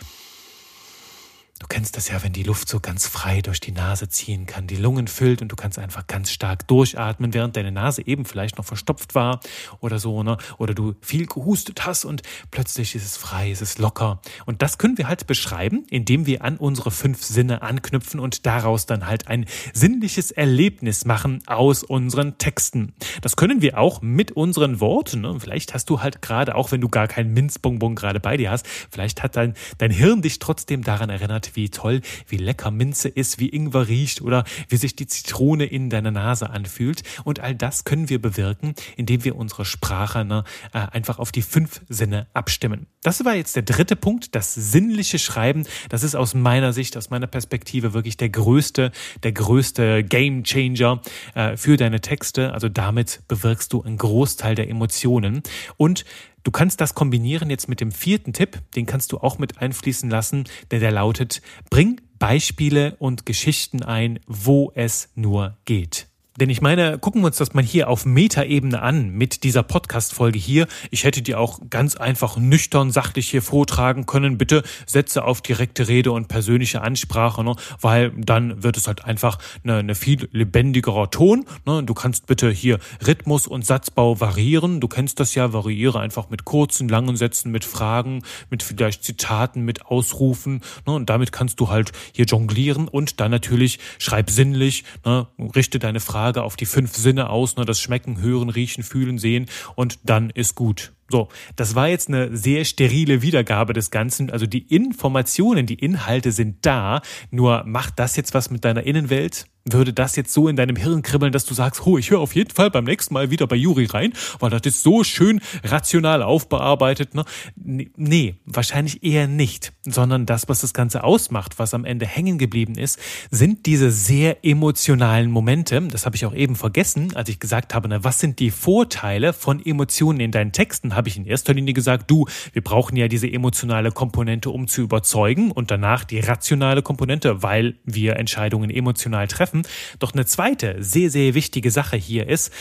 Du 1.59 1.65
kennst 1.67 1.97
das 1.97 2.07
ja, 2.09 2.21
wenn 2.23 2.33
die 2.33 2.43
Luft 2.43 2.69
so 2.69 2.79
ganz 2.79 3.07
frei 3.07 3.41
durch 3.41 3.59
die 3.59 3.71
Nase 3.71 4.07
ziehen 4.09 4.45
kann, 4.45 4.67
die 4.67 4.75
Lungen 4.75 5.07
füllt 5.07 5.41
und 5.41 5.51
du 5.51 5.55
kannst 5.55 5.79
einfach 5.79 6.05
ganz 6.05 6.29
stark 6.29 6.67
durchatmen, 6.67 7.33
während 7.33 7.55
deine 7.55 7.71
Nase 7.71 8.05
eben 8.05 8.25
vielleicht 8.25 8.59
noch 8.59 8.65
verstopft 8.65 9.15
war 9.15 9.39
oder 9.79 9.97
so, 9.97 10.21
ne? 10.21 10.37
Oder 10.59 10.75
du 10.75 10.93
viel 11.01 11.25
gehustet 11.25 11.85
hast 11.87 12.05
und 12.05 12.21
plötzlich 12.51 12.93
ist 12.93 13.05
es 13.05 13.17
frei, 13.17 13.49
ist 13.49 13.63
es 13.63 13.79
locker. 13.79 14.21
Und 14.45 14.61
das 14.61 14.77
können 14.77 14.99
wir 14.99 15.07
halt 15.07 15.25
beschreiben, 15.25 15.85
indem 15.89 16.27
wir 16.27 16.43
an 16.43 16.57
unsere 16.57 16.91
fünf 16.91 17.23
Sinne 17.23 17.63
anknüpfen 17.63 18.19
und 18.19 18.45
daraus 18.45 18.85
dann 18.85 19.07
halt 19.07 19.27
ein 19.27 19.45
sinnliches 19.73 20.29
Erlebnis 20.29 21.05
machen 21.05 21.41
aus 21.47 21.83
unseren 21.83 22.37
Texten. 22.37 22.93
Das 23.21 23.35
können 23.35 23.63
wir 23.63 23.79
auch 23.79 24.03
mit 24.03 24.31
unseren 24.31 24.79
Worten. 24.79 25.21
Ne? 25.21 25.39
Vielleicht 25.39 25.73
hast 25.73 25.89
du 25.89 26.01
halt 26.01 26.21
gerade, 26.21 26.53
auch 26.53 26.71
wenn 26.71 26.81
du 26.81 26.89
gar 26.89 27.07
keinen 27.07 27.33
Minzbonbon 27.33 27.95
gerade 27.95 28.19
bei 28.19 28.37
dir 28.37 28.51
hast, 28.51 28.67
vielleicht 28.91 29.23
hat 29.23 29.35
dein, 29.35 29.55
dein 29.79 29.89
Hirn 29.89 30.21
dich 30.21 30.37
trotzdem 30.37 30.83
daran 30.83 31.09
erinnert, 31.09 31.46
wie 31.55 31.69
toll, 31.69 32.01
wie 32.27 32.37
lecker 32.37 32.71
Minze 32.71 33.09
ist, 33.09 33.39
wie 33.39 33.49
Ingwer 33.49 33.87
riecht 33.87 34.21
oder 34.21 34.43
wie 34.69 34.77
sich 34.77 34.95
die 34.95 35.07
Zitrone 35.07 35.65
in 35.65 35.89
deiner 35.89 36.11
Nase 36.11 36.49
anfühlt. 36.49 37.03
Und 37.23 37.39
all 37.39 37.55
das 37.55 37.83
können 37.83 38.09
wir 38.09 38.21
bewirken, 38.21 38.73
indem 38.95 39.23
wir 39.23 39.35
unsere 39.35 39.65
Sprache 39.65 40.25
ne, 40.25 40.43
äh, 40.73 40.79
einfach 40.79 41.19
auf 41.19 41.31
die 41.31 41.41
fünf 41.41 41.81
Sinne 41.89 42.27
abstimmen. 42.33 42.87
Das 43.03 43.23
war 43.23 43.35
jetzt 43.35 43.55
der 43.55 43.63
dritte 43.63 43.95
Punkt, 43.95 44.35
das 44.35 44.53
sinnliche 44.53 45.19
Schreiben. 45.19 45.65
Das 45.89 46.03
ist 46.03 46.15
aus 46.15 46.33
meiner 46.33 46.73
Sicht, 46.73 46.97
aus 46.97 47.09
meiner 47.09 47.27
Perspektive 47.27 47.93
wirklich 47.93 48.17
der 48.17 48.29
größte, 48.29 48.91
der 49.23 49.31
größte 49.31 50.03
Game 50.03 50.43
Changer 50.43 51.01
äh, 51.35 51.57
für 51.57 51.77
deine 51.77 52.01
Texte. 52.01 52.53
Also 52.53 52.69
damit 52.69 53.21
bewirkst 53.27 53.73
du 53.73 53.83
einen 53.83 53.97
Großteil 53.97 54.55
der 54.55 54.69
Emotionen. 54.69 55.43
Und 55.77 56.05
Du 56.47 56.51
kannst 56.51 56.79
das 56.79 56.95
kombinieren 56.95 57.49
jetzt 57.49 57.67
mit 57.67 57.81
dem 57.81 57.91
vierten 57.91 58.31
Tipp, 58.31 58.61
den 58.73 58.85
kannst 58.85 59.11
du 59.11 59.17
auch 59.17 59.37
mit 59.37 59.57
einfließen 59.57 60.09
lassen, 60.09 60.45
denn 60.71 60.79
der 60.79 60.93
lautet, 60.93 61.41
bring 61.69 61.99
Beispiele 62.19 62.95
und 62.99 63.25
Geschichten 63.25 63.83
ein, 63.83 64.21
wo 64.27 64.71
es 64.73 65.09
nur 65.13 65.57
geht. 65.65 66.07
Denn 66.39 66.51
ich 66.51 66.61
meine, 66.61 66.99
gucken 66.99 67.21
wir 67.21 67.27
uns 67.27 67.37
das 67.37 67.55
mal 67.55 67.63
hier 67.63 67.89
auf 67.89 68.05
Metaebene 68.05 68.79
an 68.79 69.09
mit 69.09 69.43
dieser 69.43 69.63
Podcast-Folge 69.63 70.37
hier. 70.37 70.67
Ich 70.91 71.03
hätte 71.03 71.23
die 71.23 71.33
auch 71.33 71.59
ganz 71.71 71.95
einfach 71.95 72.37
nüchtern, 72.37 72.91
sachlich 72.91 73.31
hier 73.31 73.41
vortragen 73.41 74.05
können. 74.05 74.37
Bitte 74.37 74.61
setze 74.85 75.23
auf 75.23 75.41
direkte 75.41 75.87
Rede 75.87 76.11
und 76.11 76.27
persönliche 76.27 76.81
Ansprache, 76.81 77.43
ne? 77.43 77.55
weil 77.81 78.11
dann 78.15 78.61
wird 78.61 78.77
es 78.77 78.85
halt 78.85 79.03
einfach 79.03 79.39
eine 79.63 79.95
viel 79.95 80.29
lebendigerer 80.31 81.09
Ton. 81.09 81.45
Ne? 81.65 81.81
Du 81.81 81.95
kannst 81.95 82.27
bitte 82.27 82.51
hier 82.51 82.77
Rhythmus 83.05 83.47
und 83.47 83.65
Satzbau 83.65 84.19
variieren. 84.19 84.79
Du 84.79 84.87
kennst 84.87 85.19
das 85.19 85.33
ja, 85.33 85.53
variiere 85.53 85.99
einfach 85.99 86.29
mit 86.29 86.45
kurzen, 86.45 86.87
langen 86.87 87.17
Sätzen, 87.17 87.51
mit 87.51 87.65
Fragen, 87.65 88.21
mit 88.51 88.61
vielleicht 88.61 89.03
Zitaten, 89.03 89.65
mit 89.65 89.87
Ausrufen. 89.87 90.61
Ne? 90.85 90.93
Und 90.93 91.09
damit 91.09 91.31
kannst 91.31 91.59
du 91.59 91.69
halt 91.69 91.93
hier 92.13 92.25
jonglieren 92.25 92.87
und 92.87 93.19
dann 93.19 93.31
natürlich 93.31 93.79
schreib 93.97 94.29
sinnlich, 94.29 94.83
ne? 95.03 95.25
richte 95.55 95.79
deine 95.79 95.99
Frage 95.99 96.26
Frage 96.27 96.43
auf 96.43 96.57
die 96.57 96.65
fünf 96.65 96.93
Sinne 96.93 97.29
aus, 97.29 97.55
ne, 97.55 97.63
das 97.63 97.79
Schmecken, 97.79 98.19
Hören, 98.19 98.49
Riechen, 98.49 98.83
Fühlen, 98.83 99.17
Sehen 99.17 99.45
und 99.75 99.99
dann 100.03 100.29
ist 100.29 100.55
gut. 100.55 100.91
So, 101.09 101.29
das 101.55 101.73
war 101.73 101.87
jetzt 101.87 102.09
eine 102.09 102.35
sehr 102.35 102.65
sterile 102.65 103.21
Wiedergabe 103.21 103.71
des 103.71 103.91
Ganzen. 103.91 104.29
Also 104.29 104.45
die 104.45 104.67
Informationen, 104.67 105.65
die 105.65 105.75
Inhalte 105.75 106.33
sind 106.33 106.65
da, 106.65 107.01
nur 107.31 107.63
macht 107.65 107.97
das 107.97 108.17
jetzt 108.17 108.33
was 108.33 108.51
mit 108.51 108.65
deiner 108.65 108.83
Innenwelt? 108.83 109.45
Würde 109.73 109.93
das 109.93 110.15
jetzt 110.15 110.33
so 110.33 110.47
in 110.47 110.55
deinem 110.55 110.75
Hirn 110.75 111.01
kribbeln, 111.01 111.31
dass 111.31 111.45
du 111.45 111.53
sagst, 111.53 111.85
oh, 111.85 111.97
ich 111.97 112.09
höre 112.09 112.19
auf 112.19 112.35
jeden 112.35 112.51
Fall 112.51 112.71
beim 112.71 112.85
nächsten 112.85 113.13
Mal 113.13 113.31
wieder 113.31 113.47
bei 113.47 113.55
Juri 113.55 113.85
rein, 113.85 114.13
weil 114.39 114.49
das 114.49 114.61
ist 114.65 114.83
so 114.83 115.03
schön 115.03 115.41
rational 115.63 116.23
aufbearbeitet. 116.23 117.15
Ne? 117.15 117.25
Nee, 117.55 118.35
wahrscheinlich 118.45 119.03
eher 119.03 119.27
nicht, 119.27 119.73
sondern 119.85 120.25
das, 120.25 120.49
was 120.49 120.61
das 120.61 120.73
Ganze 120.73 121.03
ausmacht, 121.03 121.59
was 121.59 121.73
am 121.73 121.85
Ende 121.85 122.05
hängen 122.05 122.37
geblieben 122.37 122.75
ist, 122.75 122.99
sind 123.31 123.65
diese 123.65 123.91
sehr 123.91 124.45
emotionalen 124.45 125.31
Momente. 125.31 125.81
Das 125.81 126.05
habe 126.05 126.15
ich 126.15 126.25
auch 126.25 126.33
eben 126.33 126.55
vergessen, 126.55 127.15
als 127.15 127.29
ich 127.29 127.39
gesagt 127.39 127.73
habe, 127.73 127.87
na, 127.87 128.03
was 128.03 128.19
sind 128.19 128.39
die 128.39 128.51
Vorteile 128.51 129.33
von 129.33 129.63
Emotionen 129.63 130.19
in 130.19 130.31
deinen 130.31 130.51
Texten, 130.51 130.95
habe 130.95 131.09
ich 131.09 131.17
in 131.17 131.25
erster 131.25 131.53
Linie 131.53 131.73
gesagt, 131.73 132.09
du, 132.09 132.25
wir 132.53 132.61
brauchen 132.61 132.95
ja 132.95 133.07
diese 133.07 133.31
emotionale 133.31 133.91
Komponente, 133.91 134.49
um 134.49 134.67
zu 134.67 134.81
überzeugen 134.81 135.51
und 135.51 135.71
danach 135.71 136.03
die 136.03 136.19
rationale 136.19 136.81
Komponente, 136.81 137.43
weil 137.43 137.75
wir 137.83 138.17
Entscheidungen 138.17 138.69
emotional 138.69 139.27
treffen. 139.27 139.56
Doch 139.99 140.13
eine 140.13 140.25
zweite 140.25 140.75
sehr, 140.79 141.09
sehr 141.09 141.33
wichtige 141.33 141.71
Sache 141.71 141.97
hier 141.97 142.27
ist, 142.27 142.51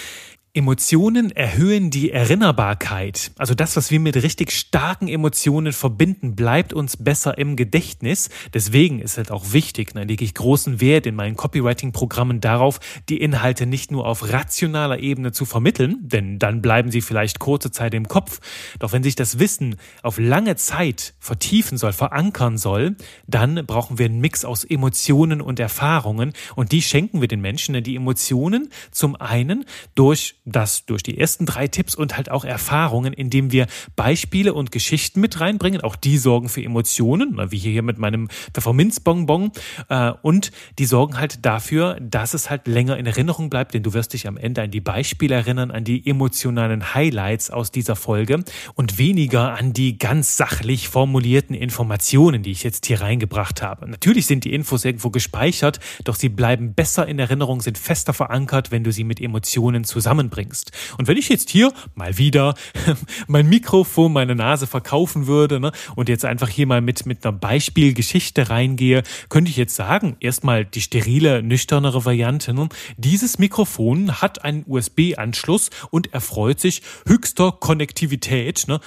Emotionen 0.56 1.32
erhöhen 1.32 1.90
die 1.90 2.10
Erinnerbarkeit. 2.12 3.30
Also 3.36 3.52
das, 3.52 3.76
was 3.76 3.90
wir 3.90 4.00
mit 4.00 4.16
richtig 4.16 4.52
starken 4.52 5.06
Emotionen 5.06 5.74
verbinden, 5.74 6.34
bleibt 6.34 6.72
uns 6.72 6.96
besser 6.96 7.36
im 7.36 7.56
Gedächtnis. 7.56 8.30
Deswegen 8.54 9.00
ist 9.00 9.18
es 9.18 9.30
auch 9.30 9.52
wichtig, 9.52 9.92
da 9.92 10.00
lege 10.00 10.24
ich 10.24 10.32
großen 10.32 10.80
Wert 10.80 11.04
in 11.04 11.14
meinen 11.14 11.36
Copywriting-Programmen 11.36 12.40
darauf, 12.40 12.80
die 13.10 13.20
Inhalte 13.20 13.66
nicht 13.66 13.90
nur 13.90 14.06
auf 14.06 14.32
rationaler 14.32 14.98
Ebene 14.98 15.30
zu 15.30 15.44
vermitteln, 15.44 15.98
denn 16.00 16.38
dann 16.38 16.62
bleiben 16.62 16.90
sie 16.90 17.02
vielleicht 17.02 17.38
kurze 17.38 17.70
Zeit 17.70 17.92
im 17.92 18.08
Kopf. 18.08 18.40
Doch 18.78 18.94
wenn 18.94 19.02
sich 19.02 19.14
das 19.14 19.38
Wissen 19.38 19.76
auf 20.02 20.16
lange 20.16 20.56
Zeit 20.56 21.12
vertiefen 21.18 21.76
soll, 21.76 21.92
verankern 21.92 22.56
soll, 22.56 22.96
dann 23.26 23.66
brauchen 23.66 23.98
wir 23.98 24.06
einen 24.06 24.20
Mix 24.20 24.46
aus 24.46 24.64
Emotionen 24.64 25.42
und 25.42 25.60
Erfahrungen 25.60 26.32
und 26.54 26.72
die 26.72 26.80
schenken 26.80 27.20
wir 27.20 27.28
den 27.28 27.42
Menschen. 27.42 27.74
Denn 27.74 27.84
die 27.84 27.96
Emotionen 27.96 28.70
zum 28.90 29.16
einen 29.16 29.66
durch 29.94 30.36
das 30.46 30.86
durch 30.86 31.02
die 31.02 31.18
ersten 31.18 31.44
drei 31.44 31.66
Tipps 31.66 31.94
und 31.94 32.16
halt 32.16 32.30
auch 32.30 32.44
Erfahrungen, 32.44 33.12
indem 33.12 33.52
wir 33.52 33.66
Beispiele 33.96 34.54
und 34.54 34.70
Geschichten 34.70 35.20
mit 35.20 35.40
reinbringen. 35.40 35.80
Auch 35.80 35.96
die 35.96 36.18
sorgen 36.18 36.48
für 36.48 36.62
Emotionen, 36.62 37.36
wie 37.50 37.58
hier 37.58 37.82
mit 37.82 37.98
meinem 37.98 38.28
Pfefferminzbonbon. 38.54 39.50
Äh, 39.88 40.12
und 40.22 40.52
die 40.78 40.86
sorgen 40.86 41.18
halt 41.18 41.44
dafür, 41.44 41.98
dass 42.00 42.32
es 42.32 42.48
halt 42.48 42.68
länger 42.68 42.96
in 42.96 43.06
Erinnerung 43.06 43.50
bleibt, 43.50 43.74
denn 43.74 43.82
du 43.82 43.92
wirst 43.92 44.12
dich 44.12 44.28
am 44.28 44.36
Ende 44.36 44.62
an 44.62 44.70
die 44.70 44.80
Beispiele 44.80 45.34
erinnern, 45.34 45.70
an 45.70 45.84
die 45.84 46.06
emotionalen 46.08 46.94
Highlights 46.94 47.50
aus 47.50 47.72
dieser 47.72 47.96
Folge 47.96 48.44
und 48.74 48.98
weniger 48.98 49.54
an 49.54 49.72
die 49.72 49.98
ganz 49.98 50.36
sachlich 50.36 50.88
formulierten 50.88 51.56
Informationen, 51.56 52.42
die 52.42 52.52
ich 52.52 52.62
jetzt 52.62 52.86
hier 52.86 53.00
reingebracht 53.00 53.62
habe. 53.62 53.90
Natürlich 53.90 54.26
sind 54.26 54.44
die 54.44 54.54
Infos 54.54 54.84
irgendwo 54.84 55.10
gespeichert, 55.10 55.80
doch 56.04 56.14
sie 56.14 56.28
bleiben 56.28 56.74
besser 56.74 57.08
in 57.08 57.18
Erinnerung, 57.18 57.60
sind 57.60 57.78
fester 57.78 58.12
verankert, 58.12 58.70
wenn 58.70 58.84
du 58.84 58.92
sie 58.92 59.04
mit 59.04 59.20
Emotionen 59.20 59.82
zusammenbringst 59.82 60.35
bringst. 60.36 60.70
Und 60.98 61.08
wenn 61.08 61.16
ich 61.16 61.30
jetzt 61.30 61.48
hier 61.48 61.72
mal 61.94 62.18
wieder 62.18 62.54
mein 63.26 63.48
Mikrofon, 63.48 64.12
meine 64.12 64.34
Nase 64.34 64.66
verkaufen 64.66 65.26
würde 65.26 65.60
ne, 65.60 65.72
und 65.94 66.10
jetzt 66.10 66.26
einfach 66.26 66.50
hier 66.50 66.66
mal 66.66 66.82
mit, 66.82 67.06
mit 67.06 67.24
einer 67.24 67.32
Beispielgeschichte 67.32 68.50
reingehe, 68.50 69.02
könnte 69.30 69.50
ich 69.50 69.56
jetzt 69.56 69.74
sagen, 69.74 70.16
erstmal 70.20 70.66
die 70.66 70.82
sterile, 70.82 71.42
nüchternere 71.42 72.04
Variante. 72.04 72.52
Ne, 72.52 72.68
dieses 72.98 73.38
Mikrofon 73.38 74.20
hat 74.20 74.44
einen 74.44 74.64
USB-Anschluss 74.66 75.70
und 75.90 76.12
erfreut 76.12 76.60
sich 76.60 76.82
höchster 77.06 77.52
Konnektivität. 77.52 78.68
Ne, 78.68 78.80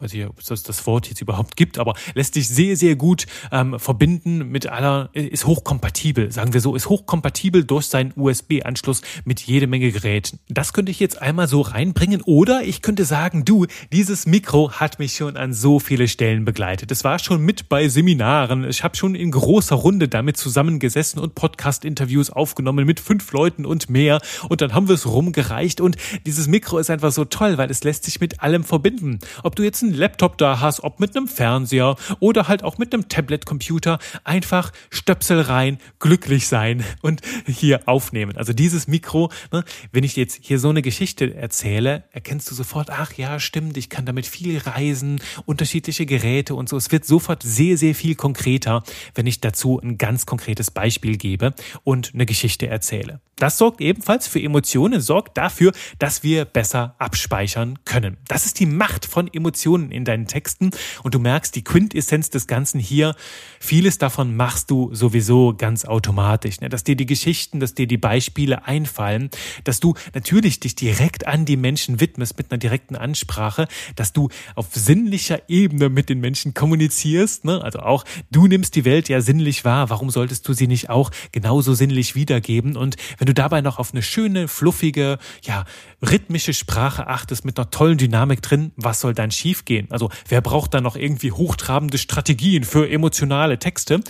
weiß 0.00 0.14
ich, 0.14 0.26
ob 0.26 0.38
es 0.38 0.62
das 0.62 0.86
Wort 0.86 1.08
jetzt 1.08 1.20
überhaupt 1.20 1.56
gibt, 1.56 1.78
aber 1.78 1.94
lässt 2.14 2.34
sich 2.34 2.48
sehr, 2.48 2.76
sehr 2.76 2.96
gut 2.96 3.26
ähm, 3.52 3.78
verbinden 3.78 4.48
mit 4.48 4.66
aller, 4.66 5.10
ist 5.12 5.46
hochkompatibel, 5.46 6.32
sagen 6.32 6.54
wir 6.54 6.60
so, 6.60 6.74
ist 6.74 6.88
hochkompatibel 6.88 7.64
durch 7.64 7.86
seinen 7.86 8.12
USB-Anschluss 8.16 9.02
mit 9.24 9.40
jede 9.40 9.66
Menge 9.66 9.90
Geräten. 9.92 10.38
Das 10.48 10.72
könnte 10.72 10.85
ich 10.88 11.00
jetzt 11.00 11.20
einmal 11.20 11.48
so 11.48 11.60
reinbringen 11.60 12.22
oder 12.22 12.62
ich 12.62 12.82
könnte 12.82 13.04
sagen, 13.04 13.44
du, 13.44 13.66
dieses 13.92 14.26
Mikro 14.26 14.72
hat 14.72 14.98
mich 14.98 15.16
schon 15.16 15.36
an 15.36 15.52
so 15.52 15.78
viele 15.78 16.08
Stellen 16.08 16.44
begleitet. 16.44 16.90
Es 16.90 17.04
war 17.04 17.18
schon 17.18 17.42
mit 17.42 17.68
bei 17.68 17.88
Seminaren, 17.88 18.68
ich 18.68 18.84
habe 18.84 18.96
schon 18.96 19.14
in 19.14 19.30
großer 19.30 19.76
Runde 19.76 20.08
damit 20.08 20.36
zusammengesessen 20.36 21.20
und 21.20 21.34
Podcast-Interviews 21.34 22.30
aufgenommen 22.30 22.86
mit 22.86 23.00
fünf 23.00 23.32
Leuten 23.32 23.66
und 23.66 23.90
mehr 23.90 24.20
und 24.48 24.60
dann 24.60 24.74
haben 24.74 24.88
wir 24.88 24.94
es 24.94 25.06
rumgereicht 25.06 25.80
und 25.80 25.96
dieses 26.26 26.46
Mikro 26.46 26.78
ist 26.78 26.90
einfach 26.90 27.12
so 27.12 27.24
toll, 27.24 27.58
weil 27.58 27.70
es 27.70 27.84
lässt 27.84 28.04
sich 28.04 28.20
mit 28.20 28.42
allem 28.42 28.64
verbinden. 28.64 29.18
Ob 29.42 29.56
du 29.56 29.62
jetzt 29.62 29.82
einen 29.82 29.94
Laptop 29.94 30.38
da 30.38 30.60
hast, 30.60 30.82
ob 30.84 31.00
mit 31.00 31.16
einem 31.16 31.28
Fernseher 31.28 31.96
oder 32.20 32.48
halt 32.48 32.62
auch 32.62 32.78
mit 32.78 32.92
einem 32.92 33.08
Tablet-Computer, 33.08 33.98
einfach 34.24 34.72
Stöpsel 34.90 35.40
rein, 35.40 35.78
glücklich 35.98 36.48
sein 36.48 36.84
und 37.02 37.22
hier 37.46 37.80
aufnehmen. 37.86 38.36
Also 38.36 38.52
dieses 38.52 38.88
Mikro, 38.88 39.30
ne, 39.52 39.64
wenn 39.92 40.04
ich 40.04 40.16
jetzt 40.16 40.38
hier 40.42 40.58
so 40.58 40.68
eine 40.76 40.82
Geschichte 40.82 41.34
erzähle, 41.34 42.04
erkennst 42.12 42.50
du 42.50 42.54
sofort, 42.54 42.90
ach 42.90 43.14
ja, 43.14 43.40
stimmt, 43.40 43.78
ich 43.78 43.88
kann 43.88 44.04
damit 44.04 44.26
viel 44.26 44.58
reisen, 44.58 45.20
unterschiedliche 45.46 46.04
Geräte 46.04 46.54
und 46.54 46.68
so. 46.68 46.76
Es 46.76 46.92
wird 46.92 47.06
sofort 47.06 47.42
sehr, 47.42 47.78
sehr 47.78 47.94
viel 47.94 48.14
konkreter, 48.14 48.82
wenn 49.14 49.26
ich 49.26 49.40
dazu 49.40 49.80
ein 49.82 49.96
ganz 49.96 50.26
konkretes 50.26 50.70
Beispiel 50.70 51.16
gebe 51.16 51.54
und 51.82 52.12
eine 52.12 52.26
Geschichte 52.26 52.66
erzähle. 52.66 53.20
Das 53.38 53.58
sorgt 53.58 53.82
ebenfalls 53.82 54.28
für 54.28 54.40
Emotionen, 54.40 55.02
sorgt 55.02 55.36
dafür, 55.36 55.72
dass 55.98 56.22
wir 56.22 56.46
besser 56.46 56.94
abspeichern 56.98 57.78
können. 57.84 58.16
Das 58.28 58.46
ist 58.46 58.58
die 58.60 58.66
Macht 58.66 59.04
von 59.04 59.28
Emotionen 59.30 59.90
in 59.90 60.06
deinen 60.06 60.26
Texten 60.26 60.70
und 61.02 61.14
du 61.14 61.18
merkst 61.18 61.54
die 61.54 61.62
Quintessenz 61.62 62.30
des 62.30 62.46
Ganzen 62.46 62.80
hier. 62.80 63.14
Vieles 63.60 63.98
davon 63.98 64.36
machst 64.36 64.70
du 64.70 64.94
sowieso 64.94 65.54
ganz 65.54 65.84
automatisch, 65.84 66.62
ne? 66.62 66.70
dass 66.70 66.82
dir 66.82 66.96
die 66.96 67.04
Geschichten, 67.04 67.60
dass 67.60 67.74
dir 67.74 67.86
die 67.86 67.98
Beispiele 67.98 68.64
einfallen, 68.64 69.28
dass 69.64 69.80
du 69.80 69.94
natürlich 70.14 70.55
dich 70.60 70.74
direkt 70.74 71.26
an 71.26 71.44
die 71.44 71.58
Menschen 71.58 72.00
widmest 72.00 72.38
mit 72.38 72.50
einer 72.50 72.58
direkten 72.58 72.96
Ansprache, 72.96 73.68
dass 73.96 74.14
du 74.14 74.30
auf 74.54 74.68
sinnlicher 74.72 75.42
Ebene 75.48 75.90
mit 75.90 76.08
den 76.08 76.20
Menschen 76.20 76.54
kommunizierst. 76.54 77.44
Ne? 77.44 77.62
Also 77.62 77.80
auch 77.80 78.04
du 78.30 78.46
nimmst 78.46 78.74
die 78.74 78.86
Welt 78.86 79.10
ja 79.10 79.20
sinnlich 79.20 79.64
wahr. 79.66 79.90
Warum 79.90 80.08
solltest 80.08 80.48
du 80.48 80.54
sie 80.54 80.66
nicht 80.66 80.88
auch 80.88 81.10
genauso 81.32 81.74
sinnlich 81.74 82.14
wiedergeben? 82.14 82.76
Und 82.76 82.96
wenn 83.18 83.26
wenn 83.26 83.34
du 83.34 83.42
dabei 83.42 83.60
noch 83.60 83.80
auf 83.80 83.92
eine 83.92 84.02
schöne, 84.02 84.46
fluffige, 84.46 85.18
ja, 85.42 85.64
rhythmische 86.00 86.54
Sprache 86.54 87.08
achtest 87.08 87.44
mit 87.44 87.58
einer 87.58 87.70
tollen 87.70 87.98
Dynamik 87.98 88.40
drin, 88.40 88.70
was 88.76 89.00
soll 89.00 89.14
dann 89.14 89.32
schiefgehen? 89.32 89.90
Also 89.90 90.10
wer 90.28 90.40
braucht 90.40 90.74
da 90.74 90.80
noch 90.80 90.94
irgendwie 90.94 91.32
hochtrabende 91.32 91.98
Strategien 91.98 92.62
für 92.62 92.88
emotionale 92.88 93.58
Texte? 93.58 94.00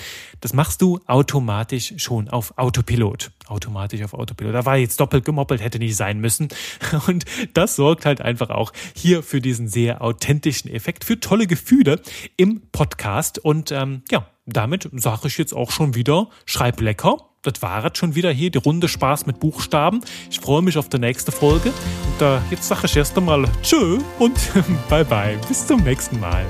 Das 0.43 0.53
machst 0.53 0.83
du 0.83 1.01
automatisch 1.07 1.95
schon 1.97 2.29
auf 2.29 2.59
Autopilot. 2.59 3.31
Automatisch 3.47 4.03
auf 4.03 4.15
Autopilot. 4.15 4.55
Da 4.55 4.65
war 4.65 4.77
jetzt 4.77 5.01
doppelt 5.01 5.25
gemoppelt, 5.25 5.63
hätte 5.63 5.79
nicht 5.79 5.97
sein 5.97 6.21
müssen. 6.21 6.49
Und 7.07 7.25
das 7.55 7.77
sorgt 7.77 8.07
halt 8.07 8.21
einfach 8.21 8.51
auch 8.51 8.73
hier 8.95 9.23
für 9.23 9.41
diesen 9.41 9.69
sehr 9.69 10.03
authentischen 10.03 10.71
Effekt, 10.71 11.05
für 11.05 11.21
tolle 11.21 11.47
Gefühle 11.47 12.01
im 12.37 12.63
Podcast. 12.73 13.39
Und 13.39 13.73
ähm, 13.73 14.03
ja, 14.11 14.27
damit 14.47 14.89
sage 14.93 15.29
ich 15.29 15.39
jetzt 15.39 15.55
auch 15.55 15.71
schon 15.71 15.95
wieder, 15.95 16.29
schreib 16.45 16.81
lecker 16.81 17.19
das 17.47 17.63
war 17.63 17.85
es 17.85 17.97
schon 17.97 18.15
wieder 18.15 18.31
hier, 18.31 18.51
die 18.51 18.59
Runde 18.59 18.89
Spaß 18.89 19.27
mit 19.27 19.39
Buchstaben. 19.41 20.01
Ich 20.31 20.41
freue 20.41 20.63
mich 20.63 20.77
auf 20.79 20.89
die 20.89 20.99
nächste 20.99 21.33
Folge. 21.33 21.73
Und 22.19 22.27
äh, 22.27 22.39
jetzt 22.51 22.67
sage 22.67 22.87
ich 22.87 22.97
erst 22.97 23.17
einmal 23.17 23.45
Tschö 23.63 24.01
und 24.19 24.37
bye 24.89 25.05
bye. 25.05 25.39
Bis 25.49 25.67
zum 25.67 25.83
nächsten 25.83 26.19
Mal. 26.19 26.45